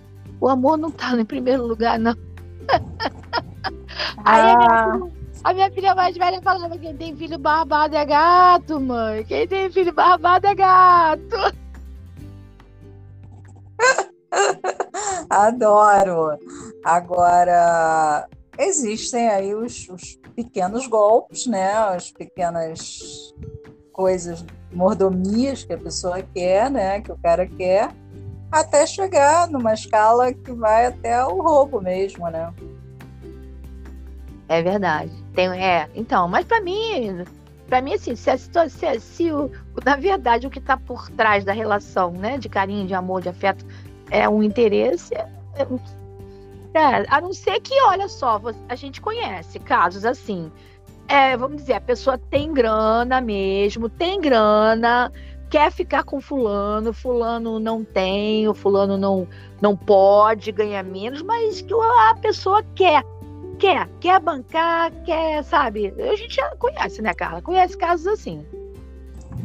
O 0.41 0.49
amor 0.49 0.77
não 0.77 0.91
tá 0.91 1.13
em 1.19 1.25
primeiro 1.25 1.67
lugar, 1.67 1.99
não. 1.99 2.17
Aí 4.25 4.55
ah. 4.71 5.01
A 5.43 5.55
minha 5.55 5.71
filha 5.71 5.95
mais 5.95 6.17
velha 6.17 6.41
falava: 6.43 6.79
quem 6.79 6.97
tem 6.97 7.17
filho 7.17 7.39
barbado 7.39 7.97
é 7.97 8.05
gato, 8.05 8.81
mãe. 8.81 9.25
Quem 9.25 9.47
tem 9.47 9.71
filho 9.71 9.93
barbado 9.93 10.47
é 10.47 10.55
gato. 10.55 11.37
Adoro. 15.31 16.37
Agora, 16.85 18.27
existem 18.59 19.29
aí 19.29 19.55
os, 19.55 19.89
os, 19.89 20.19
pequenos 20.35 20.89
golpes, 20.89 21.47
né? 21.47 21.73
As 21.73 22.11
pequenas 22.11 23.33
coisas, 23.93 24.45
mordomias 24.73 25.63
que 25.63 25.73
a 25.73 25.79
pessoa 25.79 26.21
quer, 26.35 26.69
né? 26.69 27.01
Que 27.01 27.13
o 27.13 27.19
cara 27.19 27.47
quer, 27.47 27.95
até 28.51 28.85
chegar 28.87 29.49
numa 29.49 29.73
escala 29.73 30.33
que 30.33 30.53
vai 30.53 30.87
até 30.87 31.25
o 31.25 31.41
roubo 31.41 31.81
mesmo, 31.81 32.29
né? 32.29 32.53
É 34.49 34.63
verdade. 34.63 35.13
Tem, 35.33 35.49
é, 35.49 35.89
então, 35.95 36.27
mas 36.27 36.45
para 36.45 36.61
mim, 36.61 37.25
para 37.69 37.81
mim 37.81 37.95
assim, 37.95 38.17
se, 38.17 38.37
se, 38.37 39.01
se 39.01 39.33
o, 39.33 39.49
na 39.85 39.95
verdade 39.95 40.49
o 40.49 40.51
que 40.51 40.59
está 40.59 40.77
por 40.77 41.09
trás 41.11 41.45
da 41.45 41.53
relação, 41.53 42.11
né, 42.11 42.37
de 42.37 42.49
carinho, 42.49 42.85
de 42.85 42.95
amor, 42.95 43.23
de 43.23 43.29
afeto, 43.29 43.65
é 44.11 44.29
um 44.29 44.43
interesse, 44.43 45.15
é, 45.15 45.29
é, 46.75 47.07
a 47.09 47.21
não 47.21 47.33
ser 47.33 47.61
que, 47.61 47.75
olha 47.83 48.09
só, 48.09 48.41
a 48.69 48.75
gente 48.75 49.01
conhece 49.01 49.59
casos 49.59 50.05
assim. 50.05 50.51
É, 51.09 51.37
vamos 51.37 51.59
dizer, 51.59 51.75
a 51.75 51.81
pessoa 51.81 52.17
tem 52.17 52.53
grana 52.53 53.21
mesmo, 53.21 53.89
tem 53.89 54.21
grana, 54.21 55.11
quer 55.51 55.73
ficar 55.73 56.05
com 56.05 56.21
fulano, 56.21 56.93
fulano 56.93 57.59
não 57.59 57.85
tem, 57.85 58.47
o 58.47 58.55
fulano 58.55 58.97
não, 58.97 59.27
não 59.61 59.77
pode 59.77 60.53
ganhar 60.53 60.85
menos, 60.85 61.23
mas 61.23 61.61
que 61.61 61.75
a 61.75 62.15
pessoa 62.21 62.63
quer 62.77 63.05
quer, 63.59 63.87
quer 64.01 64.19
bancar, 64.21 64.91
quer, 65.05 65.45
sabe? 65.45 65.93
A 65.99 66.17
gente 66.17 66.35
já 66.35 66.49
conhece, 66.57 67.03
né, 67.03 67.13
Carla? 67.13 67.43
Conhece 67.43 67.77
casos 67.77 68.07
assim. 68.07 68.45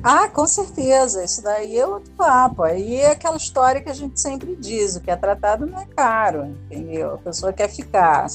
Ah, 0.07 0.29
com 0.29 0.45
certeza. 0.45 1.23
Isso 1.23 1.41
daí 1.41 1.79
é 1.79 1.87
outro 1.87 2.11
papo. 2.11 2.61
Aí 2.61 2.97
é 2.97 3.09
aquela 3.09 3.37
história 3.37 3.81
que 3.81 3.89
a 3.89 3.93
gente 3.93 4.19
sempre 4.19 4.55
diz: 4.55 4.95
o 4.95 5.01
que 5.01 5.09
é 5.09 5.15
tratado 5.15 5.65
não 5.65 5.81
é 5.81 5.85
caro, 5.87 6.45
entendeu? 6.45 7.15
A 7.15 7.17
pessoa 7.17 7.51
quer 7.51 7.67
ficar. 7.67 8.27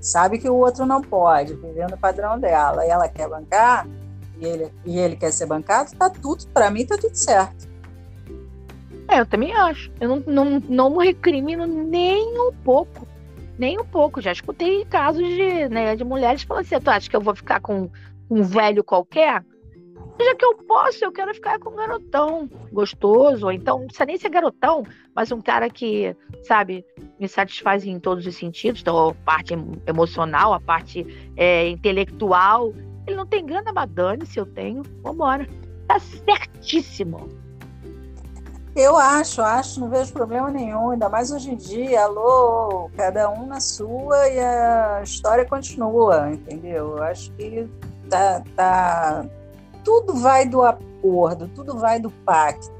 sabe 0.00 0.38
que 0.38 0.48
o 0.48 0.56
outro 0.56 0.86
não 0.86 1.02
pode, 1.02 1.52
vivendo 1.56 1.92
o 1.92 1.98
padrão 1.98 2.40
dela, 2.40 2.86
e 2.86 2.88
ela 2.88 3.06
quer 3.06 3.28
bancar, 3.28 3.86
e 4.40 4.46
ele, 4.46 4.72
e 4.86 4.98
ele 4.98 5.14
quer 5.14 5.30
ser 5.30 5.44
bancado, 5.44 5.94
tá 5.94 6.08
tudo, 6.08 6.46
para 6.54 6.70
mim 6.70 6.86
tá 6.86 6.96
tudo 6.96 7.14
certo. 7.14 7.68
É, 9.08 9.20
eu 9.20 9.26
também 9.26 9.54
acho. 9.54 9.92
Eu 10.00 10.08
não, 10.08 10.22
não, 10.26 10.60
não 10.60 10.96
recrimino 10.96 11.66
nem 11.66 12.32
um 12.40 12.52
pouco. 12.64 13.06
Nem 13.58 13.78
um 13.78 13.84
pouco. 13.84 14.22
Já 14.22 14.32
escutei 14.32 14.86
casos 14.86 15.22
de, 15.22 15.68
né, 15.68 15.94
de 15.94 16.02
mulheres 16.02 16.44
falando 16.44 16.64
assim: 16.64 16.80
tu 16.80 16.88
acha 16.88 17.10
que 17.10 17.16
eu 17.16 17.20
vou 17.20 17.36
ficar 17.36 17.60
com 17.60 17.90
um 18.30 18.42
velho 18.42 18.82
qualquer? 18.82 19.44
Já 20.20 20.34
que 20.34 20.44
eu 20.44 20.54
posso, 20.54 21.04
eu 21.04 21.12
quero 21.12 21.34
ficar 21.34 21.58
com 21.58 21.70
um 21.70 21.76
garotão 21.76 22.48
gostoso, 22.72 23.46
ou 23.46 23.52
então, 23.52 23.78
não 23.78 23.86
precisa 23.86 24.06
nem 24.06 24.18
ser 24.18 24.28
garotão, 24.28 24.84
mas 25.14 25.32
um 25.32 25.40
cara 25.40 25.68
que, 25.70 26.14
sabe, 26.44 26.84
me 27.18 27.28
satisfaz 27.28 27.84
em 27.84 27.98
todos 27.98 28.26
os 28.26 28.36
sentidos, 28.36 28.80
então 28.80 29.08
a 29.08 29.14
parte 29.14 29.54
emocional, 29.86 30.52
a 30.52 30.60
parte 30.60 31.06
é, 31.36 31.68
intelectual. 31.68 32.72
Ele 33.06 33.16
não 33.16 33.26
tem 33.26 33.44
grana, 33.44 33.72
mas 33.72 33.90
dane-se, 33.90 34.38
eu 34.38 34.46
tenho. 34.46 34.82
Vambora. 35.02 35.48
Tá 35.88 35.98
certíssimo. 35.98 37.28
Eu 38.74 38.96
acho, 38.96 39.42
acho, 39.42 39.80
não 39.80 39.90
vejo 39.90 40.12
problema 40.14 40.50
nenhum, 40.50 40.90
ainda 40.92 41.06
mais 41.06 41.30
hoje 41.30 41.50
em 41.50 41.56
dia, 41.56 42.04
alô, 42.04 42.90
cada 42.96 43.28
um 43.28 43.46
na 43.46 43.60
sua 43.60 44.28
e 44.30 44.38
a 44.38 45.02
história 45.02 45.44
continua, 45.44 46.30
entendeu? 46.30 46.96
Eu 46.96 47.02
acho 47.02 47.30
que 47.32 47.68
tá, 48.08 48.42
tá 48.56 49.26
tudo 49.84 50.14
vai 50.14 50.46
do 50.46 50.62
acordo, 50.62 51.48
tudo 51.48 51.78
vai 51.78 52.00
do 52.00 52.10
pacto 52.10 52.72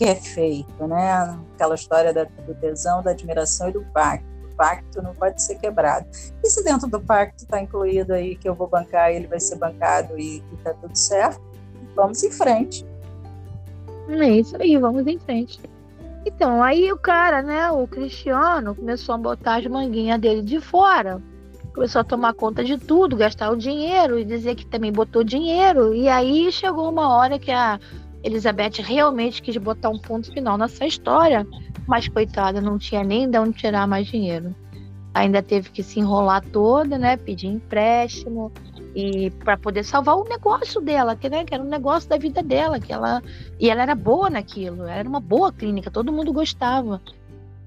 que 0.00 0.06
é 0.06 0.14
feito, 0.14 0.86
né? 0.86 1.38
Aquela 1.54 1.74
história 1.74 2.10
da, 2.10 2.24
do 2.24 2.54
tesão, 2.54 3.02
da 3.02 3.10
admiração 3.10 3.68
e 3.68 3.72
do 3.72 3.82
pacto. 3.92 4.24
O 4.50 4.56
pacto 4.56 5.02
não 5.02 5.14
pode 5.14 5.42
ser 5.42 5.56
quebrado. 5.56 6.06
E 6.42 6.48
se 6.48 6.64
dentro 6.64 6.88
do 6.88 6.98
pacto 6.98 7.44
está 7.44 7.60
incluído 7.60 8.14
aí 8.14 8.34
que 8.34 8.48
eu 8.48 8.54
vou 8.54 8.66
bancar, 8.66 9.10
ele 9.10 9.26
vai 9.26 9.38
ser 9.38 9.56
bancado 9.56 10.18
e 10.18 10.42
está 10.54 10.72
tudo 10.72 10.96
certo, 10.96 11.42
vamos 11.94 12.22
em 12.22 12.30
frente. 12.30 12.86
É 14.08 14.30
isso 14.30 14.56
aí, 14.58 14.74
vamos 14.78 15.06
em 15.06 15.18
frente. 15.18 15.60
Então, 16.24 16.62
aí 16.62 16.90
o 16.90 16.96
cara, 16.96 17.42
né, 17.42 17.70
o 17.70 17.86
Cristiano, 17.86 18.74
começou 18.74 19.14
a 19.14 19.18
botar 19.18 19.56
as 19.56 19.66
manguinhas 19.66 20.18
dele 20.18 20.40
de 20.40 20.62
fora 20.62 21.20
começou 21.74 22.00
a 22.00 22.04
tomar 22.04 22.34
conta 22.34 22.64
de 22.64 22.76
tudo, 22.78 23.16
gastar 23.16 23.50
o 23.50 23.56
dinheiro 23.56 24.18
e 24.18 24.24
dizer 24.24 24.54
que 24.54 24.66
também 24.66 24.92
botou 24.92 25.22
dinheiro. 25.24 25.94
E 25.94 26.08
aí 26.08 26.50
chegou 26.50 26.88
uma 26.88 27.14
hora 27.14 27.38
que 27.38 27.50
a 27.50 27.78
Elizabeth 28.22 28.82
realmente 28.82 29.42
quis 29.42 29.56
botar 29.56 29.88
um 29.88 29.98
ponto 29.98 30.32
final 30.32 30.58
nessa 30.58 30.86
história, 30.86 31.46
mas 31.86 32.08
coitada, 32.08 32.60
não 32.60 32.78
tinha 32.78 33.02
nem 33.02 33.28
de 33.28 33.38
onde 33.38 33.58
tirar 33.58 33.86
mais 33.86 34.06
dinheiro. 34.06 34.54
Ainda 35.14 35.42
teve 35.42 35.70
que 35.70 35.82
se 35.82 35.98
enrolar 35.98 36.44
toda, 36.52 36.96
né? 36.96 37.16
Pedir 37.16 37.48
empréstimo 37.48 38.52
e 38.94 39.30
para 39.30 39.56
poder 39.56 39.84
salvar 39.84 40.16
o 40.16 40.24
negócio 40.24 40.80
dela, 40.80 41.14
que, 41.14 41.28
né, 41.28 41.44
que 41.44 41.54
era 41.54 41.62
um 41.62 41.68
negócio 41.68 42.08
da 42.08 42.16
vida 42.16 42.42
dela, 42.42 42.80
que 42.80 42.92
ela 42.92 43.22
e 43.58 43.70
ela 43.70 43.82
era 43.82 43.94
boa 43.94 44.28
naquilo, 44.28 44.84
era 44.86 45.08
uma 45.08 45.20
boa 45.20 45.52
clínica, 45.52 45.90
todo 45.90 46.12
mundo 46.12 46.32
gostava. 46.32 47.00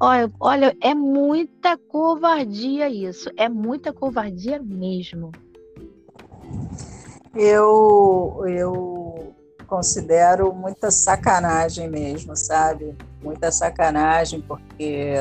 Olha, 0.03 0.29
olha, 0.37 0.77
é 0.81 0.93
muita 0.93 1.77
covardia 1.77 2.89
isso. 2.89 3.29
É 3.37 3.47
muita 3.47 3.93
covardia 3.93 4.61
mesmo. 4.61 5.31
Eu, 7.33 8.43
eu 8.45 9.33
considero 9.65 10.53
muita 10.53 10.91
sacanagem 10.91 11.89
mesmo, 11.89 12.35
sabe? 12.35 12.93
Muita 13.23 13.49
sacanagem, 13.49 14.41
porque 14.41 15.13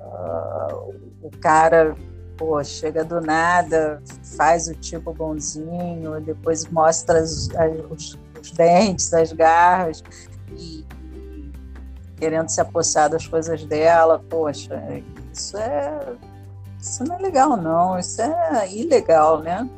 uh, 0.00 0.94
o 1.22 1.30
cara 1.38 1.94
pô, 2.38 2.64
chega 2.64 3.04
do 3.04 3.20
nada, 3.20 4.02
faz 4.34 4.66
o 4.66 4.74
tipo 4.74 5.12
bonzinho, 5.12 6.18
depois 6.22 6.66
mostra 6.68 7.22
os, 7.22 7.50
os, 7.90 8.18
os 8.40 8.50
dentes, 8.52 9.12
as 9.12 9.30
garras, 9.30 10.02
e, 10.56 10.86
querendo 12.22 12.48
se 12.48 12.60
apossar 12.60 13.10
das 13.10 13.26
coisas 13.26 13.64
dela. 13.64 14.22
Poxa, 14.30 14.80
isso 15.32 15.56
é. 15.56 16.14
Isso 16.78 17.02
não 17.02 17.16
é 17.16 17.18
legal, 17.18 17.56
não. 17.56 17.98
Isso 17.98 18.22
é 18.22 18.72
ilegal, 18.72 19.40
né? 19.40 19.68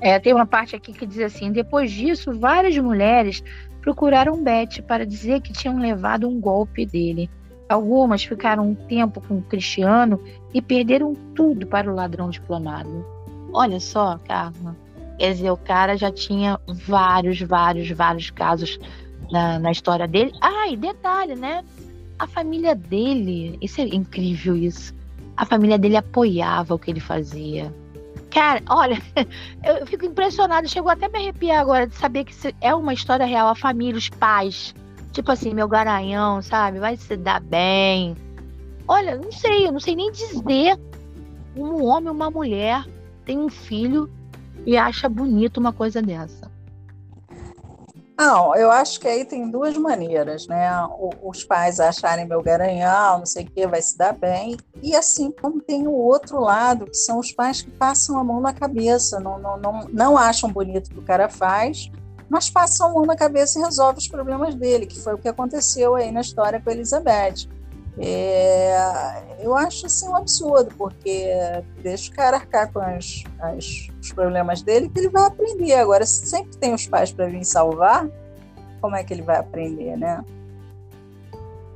É, 0.00 0.16
tem 0.20 0.32
uma 0.32 0.46
parte 0.46 0.76
aqui 0.76 0.92
que 0.92 1.04
diz 1.04 1.18
assim: 1.18 1.50
depois 1.50 1.90
disso, 1.90 2.38
várias 2.38 2.78
mulheres 2.78 3.42
procuraram 3.80 4.40
Beth 4.44 4.80
para 4.86 5.04
dizer 5.04 5.40
que 5.40 5.52
tinham 5.52 5.80
levado 5.80 6.28
um 6.28 6.40
golpe 6.40 6.86
dele. 6.86 7.28
Algumas 7.68 8.22
ficaram 8.22 8.68
um 8.70 8.74
tempo 8.76 9.20
com 9.20 9.38
o 9.38 9.42
Cristiano 9.42 10.22
e 10.54 10.62
perderam 10.62 11.14
tudo 11.34 11.66
para 11.66 11.90
o 11.90 11.94
ladrão 11.94 12.30
diplomado. 12.30 13.04
Olha 13.52 13.80
só, 13.80 14.18
Carla. 14.18 14.76
Quer 15.18 15.32
dizer, 15.32 15.50
o 15.50 15.56
cara 15.56 15.96
já 15.96 16.12
tinha 16.12 16.60
vários, 16.68 17.40
vários, 17.40 17.90
vários 17.90 18.30
casos 18.30 18.78
na, 19.30 19.58
na 19.58 19.70
história 19.70 20.06
dele. 20.06 20.32
Ah, 20.40 20.68
e 20.68 20.76
detalhe, 20.76 21.34
né? 21.34 21.64
A 22.18 22.26
família 22.26 22.74
dele, 22.74 23.58
isso 23.60 23.80
é 23.80 23.84
incrível 23.84 24.56
isso. 24.56 24.94
A 25.36 25.44
família 25.44 25.78
dele 25.78 25.96
apoiava 25.96 26.74
o 26.74 26.78
que 26.78 26.90
ele 26.90 27.00
fazia. 27.00 27.72
Cara, 28.30 28.62
olha, 28.68 29.00
eu 29.64 29.86
fico 29.86 30.04
impressionada, 30.04 30.66
chegou 30.68 30.90
até 30.90 31.08
me 31.08 31.18
arrepiar 31.18 31.60
agora 31.60 31.86
de 31.86 31.94
saber 31.94 32.24
que 32.24 32.34
é 32.60 32.74
uma 32.74 32.92
história 32.92 33.24
real, 33.24 33.48
a 33.48 33.54
família, 33.54 33.96
os 33.96 34.08
pais. 34.08 34.74
Tipo 35.12 35.32
assim, 35.32 35.54
meu 35.54 35.68
garanhão, 35.68 36.42
sabe? 36.42 36.78
Vai 36.78 36.96
se 36.96 37.16
dar 37.16 37.40
bem. 37.40 38.16
Olha, 38.86 39.16
não 39.16 39.32
sei, 39.32 39.66
eu 39.66 39.72
não 39.72 39.80
sei 39.80 39.94
nem 39.94 40.10
dizer. 40.10 40.78
Um 41.56 41.84
homem, 41.84 42.10
uma 42.10 42.30
mulher, 42.30 42.84
tem 43.24 43.38
um 43.38 43.48
filho 43.48 44.10
e 44.66 44.76
acha 44.76 45.08
bonito 45.08 45.58
uma 45.58 45.72
coisa 45.72 46.00
dessa. 46.02 46.47
Não, 48.18 48.52
eu 48.56 48.68
acho 48.68 48.98
que 48.98 49.06
aí 49.06 49.24
tem 49.24 49.48
duas 49.48 49.76
maneiras, 49.76 50.48
né? 50.48 50.68
Os 51.22 51.44
pais 51.44 51.78
acharem 51.78 52.26
meu 52.26 52.42
garanhão, 52.42 53.18
não 53.18 53.26
sei 53.26 53.44
o 53.44 53.46
que, 53.46 53.64
vai 53.64 53.80
se 53.80 53.96
dar 53.96 54.12
bem. 54.12 54.56
E 54.82 54.96
assim 54.96 55.30
como 55.30 55.60
tem 55.60 55.86
o 55.86 55.92
outro 55.92 56.40
lado, 56.40 56.86
que 56.86 56.96
são 56.96 57.20
os 57.20 57.30
pais 57.30 57.62
que 57.62 57.70
passam 57.70 58.18
a 58.18 58.24
mão 58.24 58.40
na 58.40 58.52
cabeça, 58.52 59.20
não, 59.20 59.38
não, 59.38 59.56
não, 59.56 59.86
não 59.92 60.18
acham 60.18 60.50
bonito 60.50 60.88
o 60.88 60.94
que 60.94 60.98
o 60.98 61.04
cara 61.04 61.28
faz, 61.28 61.92
mas 62.28 62.50
passam 62.50 62.88
a 62.88 62.92
mão 62.92 63.06
na 63.06 63.14
cabeça 63.14 63.56
e 63.56 63.62
resolvem 63.62 63.98
os 63.98 64.08
problemas 64.08 64.52
dele, 64.56 64.84
que 64.84 64.98
foi 64.98 65.14
o 65.14 65.18
que 65.18 65.28
aconteceu 65.28 65.94
aí 65.94 66.10
na 66.10 66.20
história 66.20 66.60
com 66.60 66.70
a 66.70 66.72
Elizabeth. 66.72 67.46
É, 68.00 69.38
eu 69.40 69.56
acho 69.56 69.86
assim 69.86 70.08
um 70.08 70.16
absurdo, 70.16 70.72
porque 70.78 71.32
deixa 71.82 72.12
o 72.12 72.14
cara 72.14 72.36
arcar 72.36 72.72
com 72.72 72.78
as, 72.78 73.24
as, 73.40 73.88
os 74.00 74.12
problemas 74.12 74.62
dele, 74.62 74.88
que 74.88 75.00
ele 75.00 75.08
vai 75.08 75.26
aprender. 75.26 75.74
Agora, 75.74 76.06
se 76.06 76.26
sempre 76.26 76.56
tem 76.58 76.72
os 76.72 76.86
pais 76.86 77.10
para 77.10 77.26
vir 77.26 77.44
salvar, 77.44 78.08
como 78.80 78.94
é 78.94 79.02
que 79.02 79.12
ele 79.12 79.22
vai 79.22 79.38
aprender, 79.38 79.96
né? 79.96 80.24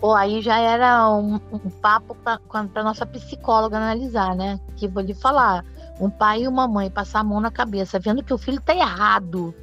Pô, 0.01 0.15
aí 0.15 0.43
já 0.43 0.59
era 0.59 1.09
um, 1.11 1.41
um 1.53 1.71
papo 1.71 2.17
para 2.17 2.83
nossa 2.83 3.07
psicóloga 3.07 3.77
analisar, 3.77 4.35
né? 4.35 4.61
Que 4.77 4.89
vou 4.89 5.03
lhe 5.03 5.15
falar, 5.15 5.65
um 6.01 6.11
pai 6.11 6.43
e 6.43 6.49
uma 6.49 6.67
mãe 6.67 6.91
passar 6.91 7.21
a 7.21 7.25
mão 7.25 7.41
na 7.41 7.51
cabeça, 7.51 7.99
vendo 7.99 8.23
que 8.23 8.35
o 8.35 8.39
filho 8.39 8.61
tá 8.61 8.75
errado, 8.75 9.55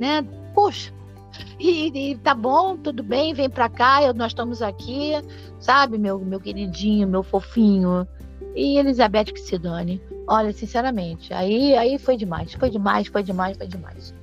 né? 0.00 0.26
Poxa, 0.54 0.92
e, 1.58 2.12
e, 2.12 2.16
tá 2.18 2.34
bom, 2.34 2.76
tudo 2.76 3.02
bem, 3.02 3.34
vem 3.34 3.48
pra 3.48 3.68
cá, 3.68 4.02
eu, 4.02 4.14
nós 4.14 4.28
estamos 4.28 4.62
aqui, 4.62 5.12
sabe, 5.58 5.98
meu, 5.98 6.18
meu 6.20 6.40
queridinho, 6.40 7.08
meu 7.08 7.22
fofinho. 7.22 8.06
E 8.54 8.78
Elizabeth 8.78 9.26
que 9.26 9.40
se 9.40 9.58
dane. 9.58 10.00
Olha, 10.26 10.52
sinceramente, 10.52 11.32
aí, 11.32 11.74
aí 11.76 11.98
foi 11.98 12.16
demais, 12.16 12.52
foi 12.54 12.70
demais, 12.70 13.08
foi 13.08 13.22
demais, 13.22 13.56
foi 13.56 13.66
demais. 13.66 14.14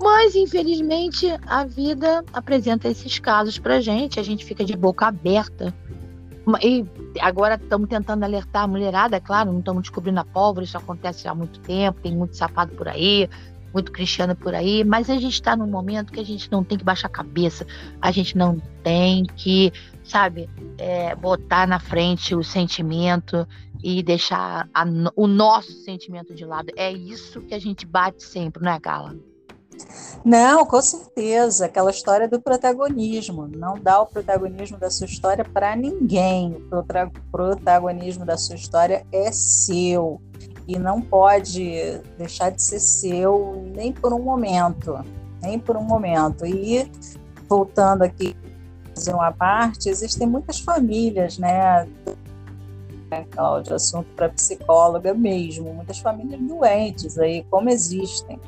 Mas, 0.00 0.34
infelizmente, 0.34 1.26
a 1.46 1.64
vida 1.64 2.24
apresenta 2.32 2.88
esses 2.88 3.18
casos 3.18 3.58
pra 3.58 3.80
gente, 3.80 4.20
a 4.20 4.22
gente 4.22 4.44
fica 4.44 4.64
de 4.64 4.76
boca 4.76 5.06
aberta. 5.06 5.74
E 6.62 6.84
agora 7.20 7.54
estamos 7.54 7.88
tentando 7.88 8.22
alertar 8.22 8.64
a 8.64 8.68
mulherada, 8.68 9.16
é 9.16 9.20
claro, 9.20 9.50
não 9.50 9.58
estamos 9.58 9.82
descobrindo 9.82 10.20
a 10.20 10.24
pólvora, 10.24 10.64
isso 10.64 10.76
acontece 10.76 11.26
há 11.26 11.34
muito 11.34 11.58
tempo, 11.60 12.00
tem 12.00 12.14
muito 12.14 12.36
sapato 12.36 12.74
por 12.74 12.86
aí, 12.86 13.28
muito 13.76 13.92
cristiano 13.92 14.34
por 14.34 14.54
aí, 14.54 14.82
mas 14.82 15.10
a 15.10 15.18
gente 15.18 15.34
está 15.34 15.54
num 15.54 15.66
momento 15.66 16.10
que 16.10 16.18
a 16.18 16.24
gente 16.24 16.50
não 16.50 16.64
tem 16.64 16.78
que 16.78 16.84
baixar 16.84 17.08
a 17.08 17.10
cabeça, 17.10 17.66
a 18.00 18.10
gente 18.10 18.34
não 18.34 18.58
tem 18.82 19.26
que, 19.36 19.70
sabe, 20.02 20.48
é, 20.78 21.14
botar 21.14 21.68
na 21.68 21.78
frente 21.78 22.34
o 22.34 22.42
sentimento 22.42 23.46
e 23.84 24.02
deixar 24.02 24.66
a, 24.72 24.84
o 25.14 25.26
nosso 25.26 25.72
sentimento 25.84 26.34
de 26.34 26.46
lado. 26.46 26.72
É 26.74 26.90
isso 26.90 27.42
que 27.42 27.52
a 27.52 27.58
gente 27.58 27.84
bate 27.84 28.22
sempre, 28.22 28.64
não 28.64 28.72
é, 28.72 28.80
Carla? 28.80 29.14
Não, 30.24 30.64
com 30.64 30.80
certeza. 30.80 31.66
Aquela 31.66 31.90
história 31.90 32.26
do 32.26 32.40
protagonismo. 32.40 33.46
Não 33.46 33.78
dá 33.78 34.00
o 34.00 34.06
protagonismo 34.06 34.78
da 34.78 34.88
sua 34.88 35.04
história 35.04 35.44
para 35.44 35.76
ninguém. 35.76 36.66
O 36.72 36.82
protagonismo 37.30 38.24
da 38.24 38.38
sua 38.38 38.56
história 38.56 39.06
é 39.12 39.30
seu 39.30 40.18
e 40.66 40.78
não 40.78 41.00
pode 41.00 42.00
deixar 42.18 42.50
de 42.50 42.62
ser 42.62 42.80
seu 42.80 43.70
nem 43.74 43.92
por 43.92 44.12
um 44.12 44.22
momento, 44.22 44.98
nem 45.40 45.58
por 45.58 45.76
um 45.76 45.82
momento. 45.82 46.44
E 46.44 46.90
voltando 47.48 48.02
aqui 48.02 48.36
fazer 48.94 49.14
uma 49.14 49.30
parte, 49.30 49.88
existem 49.88 50.26
muitas 50.26 50.58
famílias, 50.58 51.38
né, 51.38 51.86
Cláudia? 53.30 53.76
Assunto 53.76 54.08
para 54.16 54.28
psicóloga 54.30 55.14
mesmo. 55.14 55.72
Muitas 55.72 55.98
famílias 55.98 56.40
doentes 56.40 57.18
aí, 57.18 57.44
como 57.50 57.70
existem. 57.70 58.40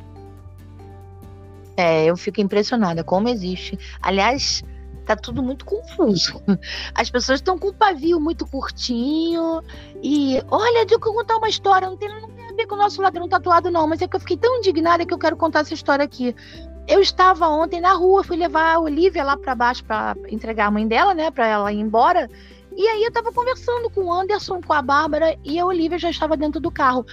É, 1.77 2.07
eu 2.07 2.17
fico 2.17 2.41
impressionada 2.41 3.05
como 3.05 3.29
existe. 3.29 3.79
Aliás, 4.03 4.65
tá 5.09 5.17
tudo 5.17 5.43
muito 5.43 5.65
confuso. 5.65 6.43
As 6.95 7.11
pessoas 7.11 7.41
estão 7.41 7.59
com 7.59 7.69
o 7.69 7.75
pavio 7.75 8.21
muito 8.21 8.47
curtinho. 8.47 9.63
E 10.03 10.43
olha, 10.51 10.87
eu 10.89 11.01
contar 11.01 11.37
uma 11.37 11.49
história. 11.49 11.89
Não 11.89 11.97
tem, 11.97 12.09
não 12.09 12.29
tem 12.29 12.47
a 12.47 12.53
ver 12.53 12.67
com 12.67 12.75
o 12.75 12.79
nosso 12.79 13.01
ladrão 13.01 13.27
tatuado, 13.27 13.71
não. 13.71 13.87
Mas 13.87 14.03
é 14.03 14.09
que 14.09 14.15
eu 14.15 14.21
fiquei 14.21 14.37
tão 14.37 14.59
indignada 14.59 15.07
que 15.07 15.15
eu 15.15 15.19
quero 15.19 15.37
contar 15.37 15.61
essa 15.61 15.73
história 15.73 16.05
aqui. 16.05 16.35
Eu 16.87 17.01
estava 17.01 17.49
ontem 17.49 17.81
na 17.81 17.93
rua, 17.95 18.23
fui 18.23 18.37
levar 18.37 18.75
a 18.75 18.81
Olivia 18.81 19.25
lá 19.25 19.37
para 19.37 19.55
baixo 19.55 19.85
para 19.85 20.15
entregar 20.29 20.67
a 20.67 20.71
mãe 20.71 20.87
dela, 20.87 21.15
né, 21.15 21.31
para 21.31 21.47
ela 21.47 21.73
ir 21.73 21.81
embora. 21.81 22.29
E 22.77 22.87
aí 22.87 23.03
eu 23.03 23.09
estava 23.09 23.33
conversando 23.33 23.91
com 23.91 24.05
o 24.05 24.13
Anderson, 24.13 24.61
com 24.63 24.73
a 24.73 24.81
Bárbara 24.81 25.37
e 25.45 25.59
a 25.59 25.67
Olivia 25.67 25.99
já 25.99 26.11
estava 26.11 26.37
dentro 26.37 26.61
do 26.61 26.71
carro. 26.71 27.05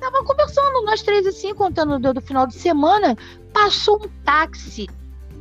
Tava 0.00 0.24
conversando 0.24 0.84
nós 0.84 1.02
três 1.02 1.26
assim, 1.26 1.54
contando 1.54 1.98
do, 1.98 2.14
do 2.14 2.20
final 2.20 2.46
de 2.46 2.54
semana. 2.54 3.16
Passou 3.52 4.00
um 4.04 4.08
táxi, 4.24 4.88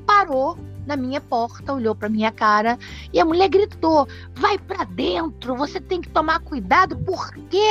parou 0.05 0.57
na 0.91 0.97
minha 0.97 1.21
porta, 1.21 1.73
olhou 1.73 1.95
para 1.95 2.09
minha 2.09 2.31
cara 2.31 2.77
e 3.13 3.19
a 3.19 3.25
mulher 3.25 3.47
gritou: 3.47 4.07
"Vai 4.35 4.57
para 4.57 4.83
dentro, 4.83 5.55
você 5.55 5.79
tem 5.79 6.01
que 6.01 6.09
tomar 6.09 6.39
cuidado 6.41 6.97
porque 6.97 7.63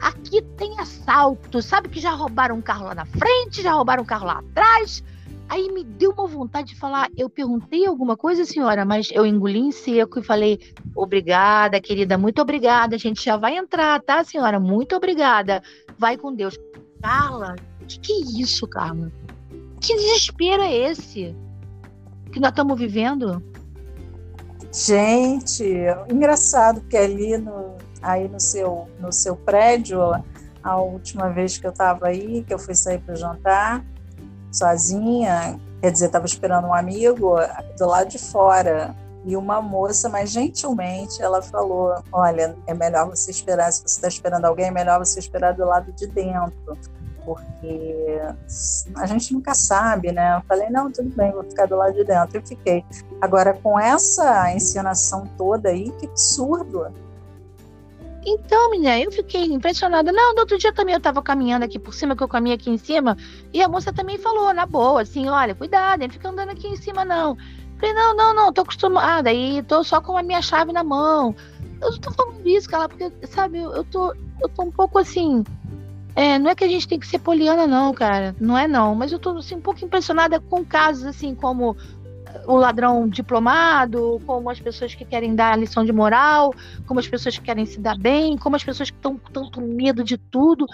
aqui 0.00 0.42
tem 0.56 0.78
assalto. 0.80 1.62
Sabe 1.62 1.88
que 1.88 2.00
já 2.00 2.10
roubaram 2.10 2.56
um 2.56 2.62
carro 2.62 2.86
lá 2.86 2.94
na 2.94 3.06
frente, 3.06 3.62
já 3.62 3.72
roubaram 3.72 4.02
um 4.02 4.06
carro 4.06 4.26
lá 4.26 4.38
atrás?" 4.38 5.02
Aí 5.48 5.70
me 5.70 5.84
deu 5.84 6.10
uma 6.10 6.26
vontade 6.26 6.70
de 6.70 6.74
falar, 6.80 7.08
eu 7.16 7.30
perguntei 7.30 7.86
alguma 7.86 8.16
coisa, 8.16 8.44
senhora, 8.44 8.84
mas 8.84 9.10
eu 9.12 9.24
engoli 9.24 9.60
em 9.60 9.70
seco 9.70 10.18
e 10.18 10.22
falei, 10.24 10.58
obrigada, 10.92 11.80
querida, 11.80 12.18
muito 12.18 12.42
obrigada, 12.42 12.96
a 12.96 12.98
gente 12.98 13.24
já 13.24 13.36
vai 13.36 13.56
entrar, 13.56 14.02
tá, 14.02 14.24
senhora? 14.24 14.58
Muito 14.58 14.96
obrigada. 14.96 15.62
Vai 15.96 16.16
com 16.16 16.34
Deus. 16.34 16.58
Carla, 17.00 17.54
o 17.80 17.86
que, 17.86 18.00
que 18.00 18.12
é 18.12 18.40
isso, 18.42 18.66
Carla? 18.66 19.12
Que 19.80 19.94
desespero 19.94 20.62
é 20.62 20.74
esse 20.74 21.32
que 22.36 22.40
nós 22.40 22.50
estamos 22.50 22.78
vivendo? 22.78 23.42
Gente, 24.70 25.64
engraçado 26.10 26.82
que 26.82 26.94
ali 26.94 27.38
no, 27.38 27.76
aí 28.02 28.28
no 28.28 28.38
seu, 28.38 28.86
no 29.00 29.10
seu 29.10 29.34
prédio, 29.34 29.98
a 30.62 30.76
última 30.76 31.30
vez 31.30 31.56
que 31.56 31.66
eu 31.66 31.70
estava 31.70 32.08
aí, 32.08 32.44
que 32.44 32.52
eu 32.52 32.58
fui 32.58 32.74
sair 32.74 32.98
para 32.98 33.14
jantar, 33.14 33.82
sozinha, 34.52 35.58
quer 35.80 35.90
dizer, 35.90 36.06
estava 36.06 36.26
esperando 36.26 36.66
um 36.66 36.74
amigo 36.74 37.36
do 37.78 37.86
lado 37.86 38.10
de 38.10 38.18
fora. 38.18 38.94
E 39.24 39.34
uma 39.34 39.60
moça, 39.60 40.08
mas 40.08 40.30
gentilmente, 40.30 41.20
ela 41.20 41.42
falou: 41.42 41.94
Olha, 42.12 42.54
é 42.64 42.74
melhor 42.74 43.08
você 43.08 43.32
esperar, 43.32 43.72
se 43.72 43.80
você 43.80 43.96
está 43.96 44.06
esperando 44.06 44.44
alguém, 44.44 44.66
é 44.66 44.70
melhor 44.70 45.00
você 45.00 45.18
esperar 45.18 45.52
do 45.52 45.64
lado 45.64 45.90
de 45.90 46.06
dentro, 46.06 46.78
porque 47.26 48.20
a 48.94 49.06
gente 49.06 49.34
nunca 49.34 49.52
sabe, 49.52 50.12
né? 50.12 50.36
Eu 50.36 50.42
falei: 50.48 50.70
Não, 50.70 50.90
tudo 50.90 51.10
bem, 51.14 51.32
vou 51.32 51.42
ficar 51.42 51.66
do 51.66 51.76
lado 51.76 51.92
de 51.94 52.04
dentro. 52.04 52.38
E 52.38 52.46
fiquei. 52.46 52.84
Agora, 53.20 53.52
com 53.52 53.78
essa 53.78 54.54
encenação 54.54 55.28
toda 55.36 55.70
aí, 55.70 55.90
que 55.98 56.06
absurdo! 56.06 56.86
Então, 58.24 58.70
menina, 58.70 58.98
eu 58.98 59.10
fiquei 59.10 59.44
impressionada. 59.44 60.10
Não, 60.12 60.34
no 60.34 60.40
outro 60.40 60.56
dia 60.56 60.72
também 60.72 60.94
eu 60.94 61.00
tava 61.00 61.22
caminhando 61.22 61.64
aqui 61.64 61.78
por 61.78 61.94
cima, 61.94 62.16
que 62.16 62.22
eu 62.22 62.28
caminhei 62.28 62.56
aqui 62.56 62.70
em 62.70 62.78
cima, 62.78 63.16
e 63.52 63.62
a 63.62 63.68
moça 63.68 63.92
também 63.92 64.18
falou, 64.18 64.52
na 64.52 64.66
boa, 64.66 65.02
assim, 65.02 65.28
olha, 65.28 65.54
cuidado, 65.54 66.00
não 66.00 66.10
fica 66.10 66.28
andando 66.28 66.50
aqui 66.50 66.66
em 66.66 66.76
cima, 66.76 67.04
não. 67.04 67.36
Falei, 67.78 67.94
não, 67.94 68.16
não, 68.16 68.34
não, 68.34 68.52
tô 68.52 68.62
acostumada, 68.62 69.30
aí 69.30 69.62
tô 69.62 69.84
só 69.84 70.00
com 70.00 70.16
a 70.16 70.24
minha 70.24 70.42
chave 70.42 70.72
na 70.72 70.82
mão. 70.82 71.36
Eu 71.80 71.96
tô 72.00 72.10
falando 72.10 72.44
isso, 72.44 72.68
cara, 72.68 72.88
porque, 72.88 73.12
sabe, 73.28 73.58
eu, 73.58 73.72
eu 73.72 73.84
tô, 73.84 74.12
eu 74.40 74.48
tô 74.48 74.62
um 74.62 74.72
pouco 74.72 74.98
assim. 74.98 75.44
É, 76.16 76.38
não 76.38 76.50
é 76.50 76.54
que 76.54 76.64
a 76.64 76.68
gente 76.68 76.88
tem 76.88 76.98
que 76.98 77.06
ser 77.06 77.18
poliana, 77.18 77.66
não, 77.66 77.92
cara. 77.92 78.34
Não 78.40 78.56
é 78.56 78.66
não. 78.66 78.94
Mas 78.94 79.12
eu 79.12 79.18
tô 79.18 79.36
assim, 79.36 79.56
um 79.56 79.60
pouco 79.60 79.84
impressionada 79.84 80.40
com 80.40 80.64
casos 80.64 81.04
assim 81.04 81.34
como 81.34 81.76
o 82.46 82.56
ladrão 82.56 83.06
diplomado, 83.06 84.20
como 84.26 84.48
as 84.48 84.58
pessoas 84.58 84.94
que 84.94 85.04
querem 85.04 85.34
dar 85.34 85.52
a 85.52 85.56
lição 85.56 85.84
de 85.84 85.92
moral, 85.92 86.54
como 86.86 87.00
as 87.00 87.06
pessoas 87.06 87.38
que 87.38 87.44
querem 87.44 87.66
se 87.66 87.78
dar 87.80 87.98
bem, 87.98 88.36
como 88.36 88.56
as 88.56 88.64
pessoas 88.64 88.90
que 88.90 88.96
estão 88.96 89.18
com 89.18 89.30
tanto 89.30 89.60
medo 89.60 90.02
de 90.02 90.16
tudo. 90.16 90.66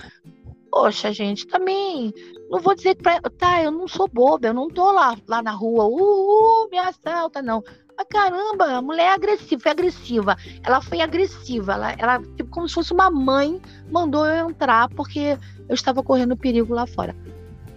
Poxa, 0.71 1.13
gente, 1.13 1.47
também 1.47 2.15
não 2.49 2.61
vou 2.61 2.75
dizer 2.75 2.95
que 2.95 3.03
pra, 3.03 3.21
tá, 3.21 3.63
eu 3.63 3.71
não 3.71 3.87
sou 3.87 4.09
boba, 4.09 4.47
eu 4.47 4.55
não 4.55 4.69
tô 4.69 4.91
lá, 4.93 5.17
lá 5.29 5.43
na 5.43 5.51
rua, 5.51 5.85
uh, 5.85 6.65
uh 6.65 6.71
me 6.71 6.79
assalta, 6.79 7.43
não. 7.43 7.63
Mas 7.97 8.07
caramba, 8.09 8.65
a 8.77 8.83
mulher 8.83 9.07
é 9.07 9.15
agressiva, 9.15 9.63
foi 9.63 9.71
agressiva. 9.71 10.37
Ela 10.65 10.81
foi 10.81 11.01
agressiva, 11.01 11.73
ela, 11.75 11.93
ela 11.93 12.19
tipo, 12.37 12.51
como 12.51 12.69
se 12.69 12.75
fosse 12.75 12.93
uma 12.93 13.11
mãe, 13.11 13.61
mandou 13.91 14.27
eu 14.27 14.51
entrar 14.51 14.89
porque 14.91 15.39
eu 15.69 15.75
estava 15.75 16.03
correndo 16.03 16.37
perigo 16.37 16.75
lá 16.75 16.87
fora. 16.87 17.15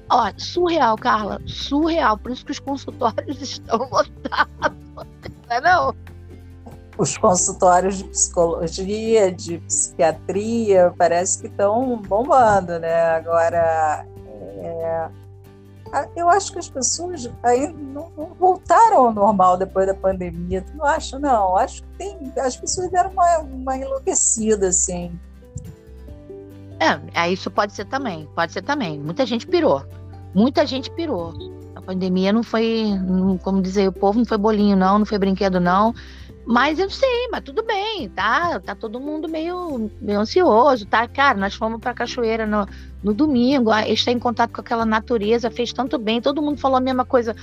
Ó, 0.09 0.31
surreal, 0.37 0.95
Carla. 0.97 1.41
Surreal. 1.45 2.17
Por 2.17 2.31
isso 2.31 2.45
que 2.45 2.51
os 2.51 2.59
consultórios 2.59 3.41
estão 3.41 3.77
lotados. 3.89 4.77
Não 5.47 5.55
é 5.55 5.61
não? 5.61 5.95
Os 6.97 7.17
consultórios 7.17 7.97
de 7.97 8.05
psicologia, 8.05 9.31
de 9.31 9.57
psiquiatria, 9.59 10.93
parece 10.97 11.41
que 11.41 11.47
estão 11.47 11.97
bombando, 11.97 12.79
né? 12.79 13.15
Agora, 13.15 14.05
é... 14.59 15.09
eu 16.15 16.29
acho 16.29 16.51
que 16.51 16.59
as 16.59 16.69
pessoas 16.69 17.29
aí 17.43 17.71
não, 17.71 18.11
voltaram 18.37 19.07
ao 19.07 19.13
normal 19.13 19.57
depois 19.57 19.87
da 19.87 19.93
pandemia. 19.93 20.61
Tu 20.61 20.75
não 20.75 20.85
acha, 20.85 21.17
não? 21.19 21.55
Acho 21.55 21.83
que 21.83 21.89
tem. 21.97 22.33
As 22.39 22.57
pessoas 22.57 22.89
deram 22.91 23.11
uma, 23.11 23.39
uma 23.39 23.77
enlouquecida, 23.77 24.67
assim. 24.67 25.17
É, 27.13 27.31
isso 27.31 27.49
pode 27.49 27.73
ser 27.73 27.85
também, 27.85 28.27
pode 28.35 28.51
ser 28.51 28.61
também. 28.61 28.99
Muita 28.99 29.25
gente 29.25 29.47
pirou. 29.47 29.85
Muita 30.33 30.65
gente 30.65 30.91
pirou. 30.91 31.33
A 31.73 31.81
pandemia 31.81 32.33
não 32.33 32.43
foi, 32.43 32.85
como 33.41 33.61
dizer 33.61 33.87
o 33.87 33.93
povo, 33.93 34.19
não 34.19 34.25
foi 34.25 34.37
bolinho, 34.37 34.75
não, 34.75 34.99
não 34.99 35.05
foi 35.05 35.17
brinquedo, 35.17 35.59
não. 35.59 35.93
Mas 36.45 36.77
eu 36.77 36.89
sei, 36.89 37.27
mas 37.31 37.41
tudo 37.41 37.63
bem, 37.63 38.07
tá? 38.09 38.59
Tá 38.59 38.75
todo 38.75 38.99
mundo 38.99 39.27
meio, 39.27 39.89
meio 39.99 40.19
ansioso, 40.19 40.85
tá? 40.85 41.07
Cara, 41.07 41.37
nós 41.39 41.55
fomos 41.55 41.79
pra 41.79 41.93
cachoeira 41.93 42.45
no, 42.45 42.67
no 43.03 43.13
domingo, 43.15 43.73
estar 43.87 44.11
em 44.11 44.19
contato 44.19 44.51
com 44.51 44.61
aquela 44.61 44.85
natureza 44.85 45.49
fez 45.49 45.73
tanto 45.73 45.97
bem, 45.97 46.21
todo 46.21 46.43
mundo 46.43 46.59
falou 46.59 46.77
a 46.77 46.81
mesma 46.81 47.03
coisa. 47.03 47.35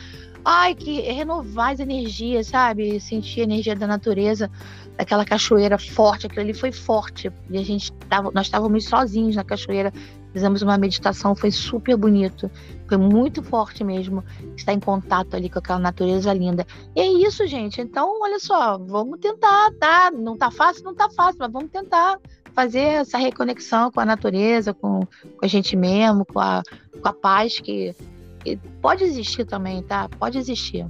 Ai, 0.44 0.74
que 0.74 1.00
renovar 1.00 1.72
as 1.72 1.80
energias, 1.80 2.48
sabe? 2.48 3.00
Sentir 3.00 3.40
a 3.40 3.44
energia 3.44 3.74
da 3.74 3.86
natureza 3.86 4.50
aquela 4.98 5.24
cachoeira 5.24 5.78
forte, 5.78 6.26
aquilo 6.26 6.42
ali 6.42 6.55
foi 6.55 6.72
forte. 6.72 7.33
E 7.50 7.59
a 7.59 7.64
gente 7.64 7.92
tava, 8.09 8.31
nós 8.33 8.46
estávamos 8.46 8.85
sozinhos 8.85 9.37
na 9.37 9.44
cachoeira, 9.44 9.92
fizemos 10.33 10.62
uma 10.62 10.76
meditação, 10.78 11.35
foi 11.35 11.50
super 11.50 11.96
bonito. 11.96 12.50
Foi 12.88 12.96
muito 12.96 13.42
forte 13.42 13.83
mesmo 13.83 14.24
estar 14.57 14.72
em 14.72 14.81
contato 14.81 15.35
ali 15.35 15.48
com 15.48 15.59
aquela 15.59 15.78
natureza 15.78 16.33
linda. 16.33 16.66
E 16.94 17.00
é 17.00 17.07
isso, 17.07 17.46
gente. 17.46 17.81
Então, 17.81 18.20
olha 18.20 18.38
só, 18.38 18.78
vamos 18.78 19.18
tentar, 19.20 19.70
tá? 19.78 20.11
Não 20.11 20.37
tá 20.37 20.50
fácil, 20.50 20.85
não 20.85 20.94
tá 20.94 21.09
fácil, 21.11 21.38
mas 21.40 21.52
vamos 21.52 21.70
tentar 21.70 22.18
fazer 22.55 22.81
essa 22.81 23.18
reconexão 23.18 23.90
com 23.90 24.00
a 24.00 24.05
natureza, 24.05 24.74
com, 24.74 25.00
com 25.00 25.44
a 25.44 25.46
gente 25.46 25.74
mesmo, 25.76 26.24
com 26.24 26.38
a, 26.38 26.62
com 27.00 27.09
a 27.09 27.12
paz 27.12 27.59
que, 27.59 27.94
que 28.40 28.57
pode 28.81 29.05
existir 29.05 29.44
também, 29.46 29.83
tá? 29.83 30.09
Pode 30.18 30.38
existir. 30.38 30.87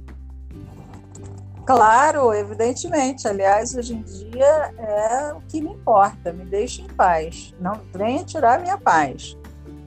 Claro, 1.65 2.33
evidentemente. 2.33 3.27
Aliás, 3.27 3.73
hoje 3.75 3.93
em 3.93 4.01
dia 4.01 4.73
é 4.77 5.33
o 5.33 5.41
que 5.41 5.61
me 5.61 5.69
importa. 5.69 6.33
Me 6.33 6.45
deixe 6.45 6.81
em 6.81 6.87
paz. 6.87 7.53
Não 7.59 7.79
venha 7.93 8.23
tirar 8.23 8.59
minha 8.59 8.77
paz. 8.77 9.37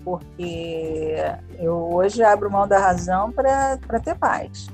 Porque 0.05 1.17
eu 1.59 1.93
hoje 1.93 2.23
abro 2.23 2.51
mão 2.51 2.67
da 2.67 2.79
razão 2.79 3.33
para 3.33 3.79
ter 4.03 4.17
paz. 4.17 4.69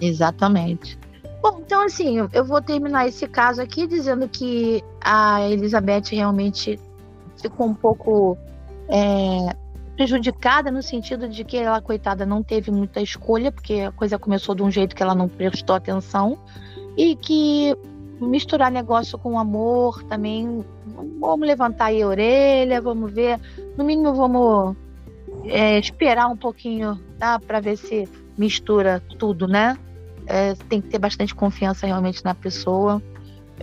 Exatamente. 0.00 0.98
Bom, 1.42 1.60
então 1.60 1.82
assim, 1.82 2.16
eu 2.32 2.44
vou 2.44 2.62
terminar 2.62 3.06
esse 3.06 3.26
caso 3.26 3.60
aqui 3.60 3.86
dizendo 3.86 4.28
que 4.28 4.82
a 5.02 5.42
Elizabeth 5.48 6.04
realmente 6.10 6.78
ficou 7.36 7.66
um 7.66 7.74
pouco 7.74 8.38
é, 8.88 9.54
prejudicada 9.96 10.70
no 10.70 10.82
sentido 10.82 11.28
de 11.28 11.44
que 11.44 11.56
ela, 11.56 11.80
coitada, 11.80 12.26
não 12.26 12.42
teve 12.42 12.70
muita 12.70 13.00
escolha, 13.00 13.52
porque 13.52 13.80
a 13.80 13.92
coisa 13.92 14.18
começou 14.18 14.54
de 14.54 14.62
um 14.62 14.70
jeito 14.70 14.94
que 14.94 15.02
ela 15.02 15.14
não 15.14 15.28
prestou 15.28 15.76
atenção, 15.76 16.38
e 16.96 17.16
que 17.16 17.76
misturar 18.20 18.70
negócio 18.70 19.18
com 19.18 19.38
amor 19.38 20.02
também, 20.04 20.64
vamos 21.20 21.46
levantar 21.46 21.86
aí 21.86 22.02
a 22.02 22.06
orelha, 22.06 22.80
vamos 22.80 23.12
ver, 23.12 23.40
no 23.76 23.84
mínimo 23.84 24.14
vamos 24.14 24.76
é, 25.44 25.78
esperar 25.78 26.28
um 26.28 26.36
pouquinho, 26.36 26.98
tá, 27.18 27.38
para 27.38 27.60
ver 27.60 27.76
se 27.76 28.08
mistura 28.36 29.02
tudo, 29.18 29.46
né? 29.46 29.76
É, 30.26 30.54
tem 30.68 30.80
que 30.80 30.88
ter 30.88 30.98
bastante 30.98 31.34
confiança 31.34 31.86
realmente 31.86 32.24
na 32.24 32.34
pessoa 32.34 33.02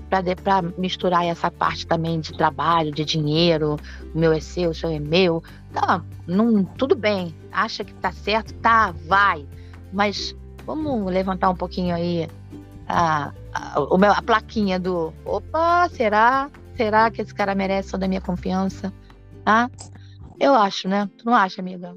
para 0.09 0.61
misturar 0.77 1.25
essa 1.25 1.51
parte 1.51 1.85
também 1.85 2.19
de 2.19 2.33
trabalho, 2.33 2.91
de 2.91 3.03
dinheiro, 3.03 3.77
o 4.13 4.17
meu 4.17 4.31
é 4.31 4.39
seu, 4.39 4.69
o 4.71 4.73
seu 4.73 4.89
é 4.89 4.99
meu. 4.99 5.43
Tá, 5.73 6.03
não, 6.27 6.63
tudo 6.63 6.95
bem, 6.95 7.33
acha 7.51 7.83
que 7.83 7.93
tá 7.95 8.11
certo, 8.11 8.53
tá, 8.55 8.93
vai. 9.07 9.47
Mas 9.93 10.35
vamos 10.65 11.11
levantar 11.11 11.49
um 11.49 11.55
pouquinho 11.55 11.95
aí 11.95 12.29
a, 12.87 13.31
a, 13.53 14.17
a 14.17 14.21
plaquinha 14.21 14.79
do 14.79 15.13
opa, 15.25 15.87
será? 15.89 16.49
Será 16.75 17.09
que 17.09 17.21
esse 17.21 17.33
cara 17.33 17.55
merece 17.55 17.91
toda 17.91 18.05
a 18.05 18.07
minha 18.07 18.21
confiança? 18.21 18.93
Tá? 19.45 19.69
Eu 20.39 20.55
acho, 20.55 20.87
né? 20.87 21.09
Tu 21.17 21.25
não 21.25 21.33
acha, 21.33 21.61
amiga? 21.61 21.95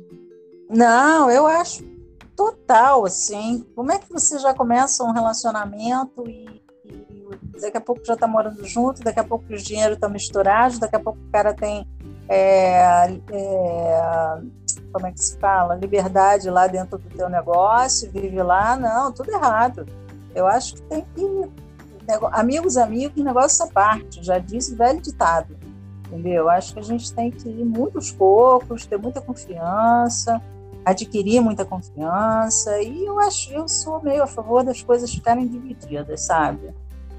Não, 0.68 1.30
eu 1.30 1.46
acho 1.46 1.82
total, 2.36 3.06
assim. 3.06 3.64
Como 3.74 3.92
é 3.92 3.98
que 3.98 4.12
você 4.12 4.38
já 4.38 4.52
começa 4.54 5.04
um 5.04 5.12
relacionamento 5.12 6.28
e, 6.28 6.62
daqui 7.60 7.76
a 7.76 7.80
pouco 7.80 8.04
já 8.04 8.14
está 8.14 8.26
morando 8.26 8.64
junto, 8.66 9.02
daqui 9.02 9.20
a 9.20 9.24
pouco 9.24 9.44
o 9.52 9.56
dinheiro 9.56 9.94
está 9.94 10.08
misturado, 10.08 10.78
daqui 10.78 10.96
a 10.96 11.00
pouco 11.00 11.18
o 11.18 11.30
cara 11.30 11.54
tem 11.54 11.86
é, 12.28 13.18
é, 13.32 14.40
como 14.92 15.06
é 15.06 15.12
que 15.12 15.22
se 15.22 15.38
fala? 15.38 15.74
Liberdade 15.74 16.48
lá 16.48 16.66
dentro 16.66 16.98
do 16.98 17.08
teu 17.08 17.28
negócio, 17.28 18.10
vive 18.10 18.42
lá. 18.42 18.76
Não, 18.76 19.12
tudo 19.12 19.30
errado. 19.30 19.86
Eu 20.34 20.46
acho 20.46 20.74
que 20.74 20.82
tem 20.82 21.04
que. 21.14 21.50
Amigos, 22.32 22.76
amigos, 22.76 23.22
negócio 23.22 23.64
à 23.64 23.68
parte. 23.68 24.22
Já 24.22 24.38
disse 24.38 24.74
velho 24.74 25.00
ditado. 25.00 25.56
Entendeu? 26.06 26.48
Acho 26.48 26.74
que 26.74 26.80
a 26.80 26.82
gente 26.82 27.12
tem 27.12 27.30
que 27.30 27.48
ir 27.48 27.64
muitos 27.64 28.12
poucos, 28.12 28.86
ter 28.86 28.98
muita 28.98 29.20
confiança, 29.20 30.40
adquirir 30.84 31.40
muita 31.40 31.64
confiança. 31.64 32.80
E 32.82 33.04
eu 33.04 33.18
acho, 33.18 33.52
eu 33.52 33.66
sou 33.66 34.02
meio 34.02 34.22
a 34.22 34.26
favor 34.26 34.62
das 34.62 34.82
coisas 34.82 35.12
ficarem 35.12 35.46
divididas, 35.48 36.20
sabe? 36.20 36.74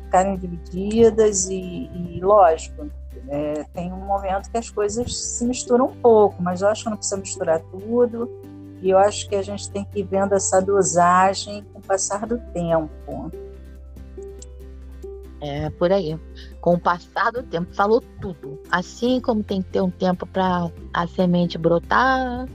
Ficarem 0.06 0.38
divididas 0.38 1.50
e, 1.50 1.90
e 1.94 2.20
lógico, 2.22 2.90
é, 3.28 3.64
tem 3.74 3.92
um 3.92 4.06
momento 4.06 4.50
que 4.50 4.58
as 4.58 4.70
coisas 4.70 5.16
se 5.16 5.46
misturam 5.46 5.88
um 5.88 5.96
pouco, 5.96 6.42
mas 6.42 6.62
eu 6.62 6.68
acho 6.68 6.84
que 6.84 6.90
não 6.90 6.98
precisa 6.98 7.18
misturar 7.18 7.60
tudo. 7.72 8.30
E 8.82 8.90
eu 8.90 8.98
acho 8.98 9.28
que 9.28 9.36
a 9.36 9.42
gente 9.42 9.70
tem 9.72 9.86
que 9.86 10.00
ir 10.00 10.04
vendo 10.04 10.34
essa 10.34 10.62
dosagem 10.62 11.64
com 11.74 11.80
o 11.80 11.82
passar 11.82 12.26
do 12.28 12.38
tempo. 12.54 13.32
É, 15.42 15.70
por 15.72 15.92
aí. 15.92 16.20
Com 16.62 16.74
o 16.74 16.80
passar 16.80 17.32
do 17.32 17.44
tempo, 17.44 17.74
falou 17.74 18.02
tudo. 18.22 18.60
Assim 18.72 19.20
como 19.20 19.44
tem 19.44 19.62
que 19.62 19.70
ter 19.70 19.82
um 19.82 19.90
tempo 19.90 20.26
para 20.26 20.70
a 20.94 21.08
semente 21.08 21.58
brotar 21.58 22.48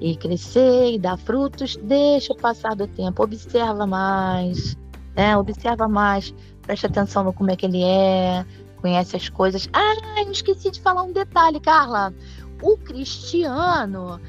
e 0.00 0.16
crescer 0.16 0.92
e 0.92 0.98
dar 0.98 1.16
frutos, 1.16 1.76
deixa 1.76 2.32
o 2.32 2.36
passar 2.36 2.74
do 2.74 2.86
tempo, 2.86 3.22
observa 3.22 3.86
mais, 3.86 4.76
né? 5.16 5.36
Observa 5.36 5.88
mais, 5.88 6.32
preste 6.62 6.86
atenção 6.86 7.24
no 7.24 7.32
como 7.32 7.50
é 7.50 7.56
que 7.56 7.66
ele 7.66 7.82
é, 7.82 8.44
conhece 8.80 9.16
as 9.16 9.28
coisas. 9.28 9.68
Ah, 9.72 10.22
eu 10.22 10.30
esqueci 10.30 10.70
de 10.70 10.80
falar 10.80 11.02
um 11.02 11.12
detalhe, 11.12 11.60
Carla. 11.60 12.14
O 12.62 12.76
Cristiano, 12.76 14.20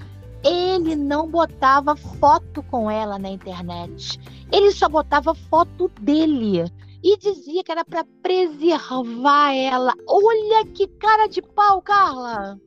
ele 0.43 0.95
não 0.95 1.27
botava 1.27 1.95
foto 1.95 2.61
com 2.63 2.89
ela 2.89 3.17
na 3.17 3.29
internet. 3.29 4.19
Ele 4.51 4.71
só 4.71 4.87
botava 4.87 5.33
foto 5.33 5.91
dele 5.99 6.71
e 7.03 7.17
dizia 7.17 7.63
que 7.63 7.71
era 7.71 7.85
para 7.85 8.05
preservar 8.21 9.53
ela. 9.53 9.93
Olha 10.07 10.65
que 10.65 10.87
cara 10.87 11.27
de 11.27 11.41
pau, 11.41 11.81
Carla. 11.81 12.59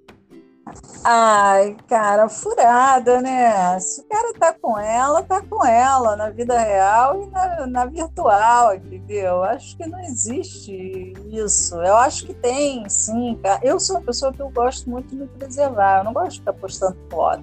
Ai, 1.05 1.77
cara, 1.89 2.29
furada, 2.29 3.21
né? 3.21 3.79
Se 3.81 4.01
o 4.01 4.05
cara 4.05 4.33
tá 4.35 4.53
com 4.53 4.79
ela, 4.79 5.23
tá 5.23 5.43
com 5.43 5.65
ela 5.67 6.15
na 6.15 6.31
vida 6.31 6.57
real 6.57 7.23
e 7.23 7.27
na, 7.27 7.67
na 7.67 7.87
virtual, 7.87 8.75
entendeu? 8.75 9.43
Acho 9.43 9.77
que 9.77 9.87
não 9.87 9.99
existe 10.01 11.13
isso. 11.27 11.75
Eu 11.77 11.97
acho 11.97 12.27
que 12.27 12.35
tem, 12.35 12.89
sim. 12.89 13.39
Cara. 13.43 13.61
Eu 13.65 13.81
sou 13.81 13.97
uma 13.97 14.03
pessoa 14.03 14.33
que 14.33 14.41
eu 14.41 14.51
gosto 14.51 14.89
muito 14.89 15.09
de 15.09 15.17
me 15.17 15.27
preservar. 15.27 15.99
Eu 15.99 16.05
não 16.05 16.13
gosto 16.13 16.33
de 16.33 16.39
ficar 16.39 16.53
postando 16.53 16.97
foto. 17.11 17.43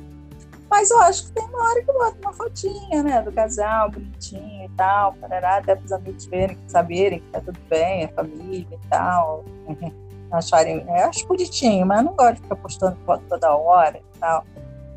Mas 0.69 0.89
eu 0.91 0.99
acho 0.99 1.25
que 1.25 1.31
tem 1.33 1.45
uma 1.45 1.63
hora 1.63 1.83
que 1.83 1.91
bota 1.91 2.17
uma 2.21 2.33
fotinha, 2.33 3.03
né? 3.03 3.21
Do 3.21 3.31
casal, 3.31 3.89
bonitinho 3.89 4.65
e 4.65 4.69
tal, 4.77 5.13
parará, 5.13 5.57
até 5.57 5.75
para 5.75 5.83
os 5.85 5.91
amigos 5.91 6.25
verem, 6.27 6.57
saberem 6.67 7.19
que 7.19 7.27
tá 7.31 7.41
tudo 7.41 7.59
bem, 7.67 8.05
a 8.05 8.09
família 8.09 8.67
e 8.71 8.87
tal. 8.87 9.43
acharem. 10.31 10.85
É, 10.87 11.03
acho 11.03 11.27
bonitinho, 11.27 11.85
mas 11.85 12.03
não 12.03 12.13
gosto 12.15 12.35
de 12.35 12.41
ficar 12.41 12.55
postando 12.57 12.97
foto 13.05 13.23
toda 13.29 13.55
hora 13.55 13.97
e 13.97 14.19
tal. 14.19 14.45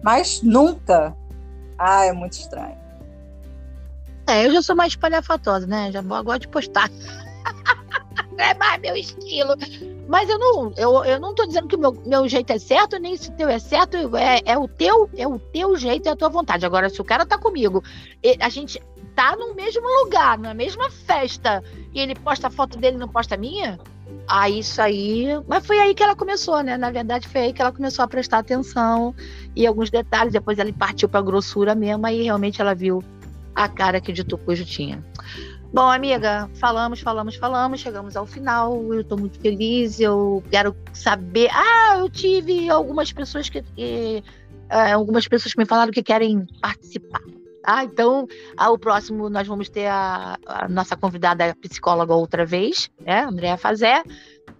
Mas 0.02 0.42
nunca. 0.42 1.16
Ah, 1.78 2.04
é 2.04 2.12
muito 2.12 2.34
estranho. 2.34 2.76
É, 4.26 4.46
eu 4.46 4.52
já 4.52 4.62
sou 4.62 4.76
mais 4.76 4.92
espalhafatosa, 4.92 5.66
né? 5.66 5.90
Já 5.90 6.00
gosto 6.00 6.42
de 6.42 6.48
postar. 6.48 6.88
é 8.38 8.54
mais 8.54 8.80
meu 8.80 8.96
estilo. 8.96 9.54
Mas 10.08 10.28
eu 10.28 10.38
não, 10.38 10.72
eu, 10.76 11.04
eu 11.04 11.20
não 11.20 11.34
tô 11.34 11.46
dizendo 11.46 11.68
que 11.68 11.76
o 11.76 11.78
meu, 11.78 11.92
meu 12.04 12.28
jeito 12.28 12.52
é 12.52 12.58
certo, 12.58 12.98
nem 12.98 13.16
se 13.16 13.30
o 13.30 13.32
teu 13.32 13.48
é 13.48 13.58
certo, 13.58 13.96
é, 14.16 14.40
é 14.44 14.58
o 14.58 14.68
teu, 14.68 15.08
é 15.16 15.26
o 15.26 15.38
teu 15.38 15.76
jeito 15.76 16.08
é 16.08 16.12
a 16.12 16.16
tua 16.16 16.28
vontade. 16.28 16.66
Agora, 16.66 16.88
se 16.90 17.00
o 17.00 17.04
cara 17.04 17.24
tá 17.24 17.38
comigo, 17.38 17.82
a 18.40 18.48
gente 18.48 18.82
tá 19.14 19.36
no 19.36 19.54
mesmo 19.54 19.86
lugar, 20.02 20.38
na 20.38 20.54
mesma 20.54 20.90
festa, 20.90 21.62
e 21.92 22.00
ele 22.00 22.14
posta 22.14 22.48
a 22.48 22.50
foto 22.50 22.78
dele 22.78 22.96
e 22.96 23.00
não 23.00 23.08
posta 23.08 23.34
a 23.34 23.38
minha, 23.38 23.78
Aí 24.28 24.60
isso 24.60 24.80
aí. 24.80 25.26
Mas 25.46 25.66
foi 25.66 25.78
aí 25.78 25.94
que 25.94 26.02
ela 26.02 26.16
começou, 26.16 26.62
né? 26.62 26.76
Na 26.76 26.90
verdade, 26.90 27.28
foi 27.28 27.42
aí 27.42 27.52
que 27.52 27.60
ela 27.60 27.72
começou 27.72 28.04
a 28.04 28.08
prestar 28.08 28.38
atenção 28.38 29.14
e 29.54 29.66
alguns 29.66 29.90
detalhes. 29.90 30.32
Depois 30.32 30.58
ela 30.58 30.72
partiu 30.72 31.08
para 31.08 31.22
grossura 31.22 31.74
mesmo, 31.74 32.06
aí 32.06 32.22
realmente 32.22 32.60
ela 32.60 32.74
viu 32.74 33.02
a 33.54 33.68
cara 33.68 34.00
que 34.00 34.10
o 34.10 34.14
de 34.14 34.24
tinha. 34.64 35.04
Bom, 35.72 35.90
amiga, 35.90 36.50
falamos, 36.54 37.00
falamos, 37.00 37.36
falamos, 37.36 37.80
chegamos 37.80 38.14
ao 38.14 38.26
final. 38.26 38.74
Eu 38.92 39.00
estou 39.00 39.18
muito 39.18 39.40
feliz. 39.40 39.98
Eu 40.00 40.42
quero 40.50 40.76
saber. 40.92 41.48
Ah, 41.50 41.96
eu 41.98 42.10
tive 42.10 42.68
algumas 42.68 43.12
pessoas 43.12 43.48
que. 43.48 43.62
que 43.62 44.22
é, 44.68 44.92
algumas 44.92 45.26
pessoas 45.28 45.52
que 45.52 45.58
me 45.58 45.66
falaram 45.66 45.92
que 45.92 46.02
querem 46.02 46.46
participar. 46.60 47.20
Ah, 47.64 47.84
então, 47.84 48.26
ao 48.56 48.78
próximo 48.78 49.28
nós 49.30 49.46
vamos 49.46 49.68
ter 49.68 49.86
a, 49.86 50.36
a 50.46 50.68
nossa 50.68 50.96
convidada 50.96 51.54
psicóloga 51.60 52.14
outra 52.14 52.44
vez, 52.44 52.90
né, 53.00 53.24
Andréa 53.24 53.56
Fazé. 53.56 54.02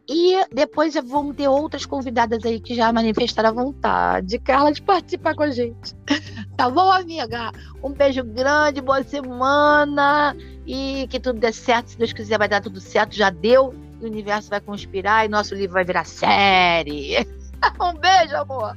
E 0.08 0.34
depois 0.52 0.94
vamos 0.94 1.36
ter 1.36 1.48
outras 1.48 1.86
convidadas 1.86 2.44
aí 2.44 2.60
que 2.60 2.74
já 2.74 2.92
manifestaram 2.92 3.50
a 3.50 3.52
vontade, 3.52 4.38
Carla, 4.38 4.72
de 4.72 4.82
participar 4.82 5.34
com 5.34 5.42
a 5.44 5.50
gente. 5.50 5.94
Tá 6.54 6.68
bom, 6.68 6.92
amiga? 6.92 7.50
Um 7.82 7.90
beijo 7.90 8.22
grande, 8.22 8.82
boa 8.82 9.02
semana 9.02 10.36
e 10.66 11.08
que 11.08 11.18
tudo 11.18 11.40
dê 11.40 11.50
certo. 11.50 11.88
Se 11.88 11.98
Deus 11.98 12.12
quiser, 12.12 12.38
vai 12.38 12.46
dar 12.46 12.60
tudo 12.60 12.78
certo. 12.78 13.16
Já 13.16 13.30
deu, 13.30 13.74
o 14.00 14.04
universo 14.04 14.50
vai 14.50 14.60
conspirar 14.60 15.24
e 15.24 15.28
nosso 15.28 15.54
livro 15.54 15.72
vai 15.72 15.84
virar 15.84 16.04
série. 16.04 17.16
um 17.80 17.94
beijo, 17.94 18.36
amor. 18.36 18.76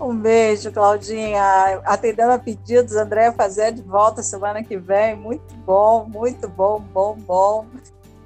Um 0.00 0.16
beijo, 0.16 0.72
Claudinha. 0.72 1.80
Atendendo 1.84 2.32
a 2.32 2.38
pedidos, 2.38 2.96
André 2.96 3.32
fazer 3.32 3.72
de 3.72 3.82
volta 3.82 4.22
semana 4.22 4.62
que 4.62 4.76
vem. 4.76 5.14
Muito 5.16 5.54
bom, 5.66 6.06
muito 6.08 6.48
bom, 6.48 6.80
bom, 6.80 7.16
bom. 7.16 7.66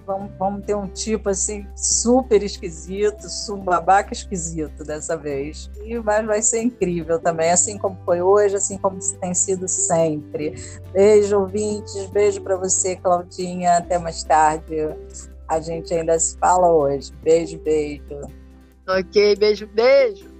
Vamos, 0.06 0.30
vamos 0.38 0.66
ter 0.66 0.74
um 0.74 0.86
tipo 0.86 1.30
assim 1.30 1.66
super 1.74 2.42
esquisito, 2.42 3.26
um 3.50 3.60
babaca 3.60 4.12
esquisito 4.12 4.84
dessa 4.84 5.16
vez. 5.16 5.70
E 5.82 5.98
mas 5.98 6.26
vai 6.26 6.42
ser 6.42 6.62
incrível 6.62 7.18
também, 7.18 7.50
assim 7.50 7.78
como 7.78 7.96
foi 8.04 8.20
hoje, 8.20 8.54
assim 8.56 8.76
como 8.76 8.98
tem 9.18 9.32
sido 9.32 9.66
sempre. 9.66 10.54
Beijo, 10.92 11.40
ouvintes. 11.40 12.06
Beijo 12.10 12.42
para 12.42 12.56
você, 12.56 12.96
Claudinha. 12.96 13.78
Até 13.78 13.98
mais 13.98 14.22
tarde. 14.22 14.76
A 15.48 15.60
gente 15.60 15.92
ainda 15.92 16.18
se 16.18 16.36
fala 16.38 16.70
hoje. 16.70 17.10
Beijo, 17.22 17.58
beijo. 17.60 18.20
Ok, 18.86 19.36
beijo, 19.36 19.66
beijo. 19.68 20.33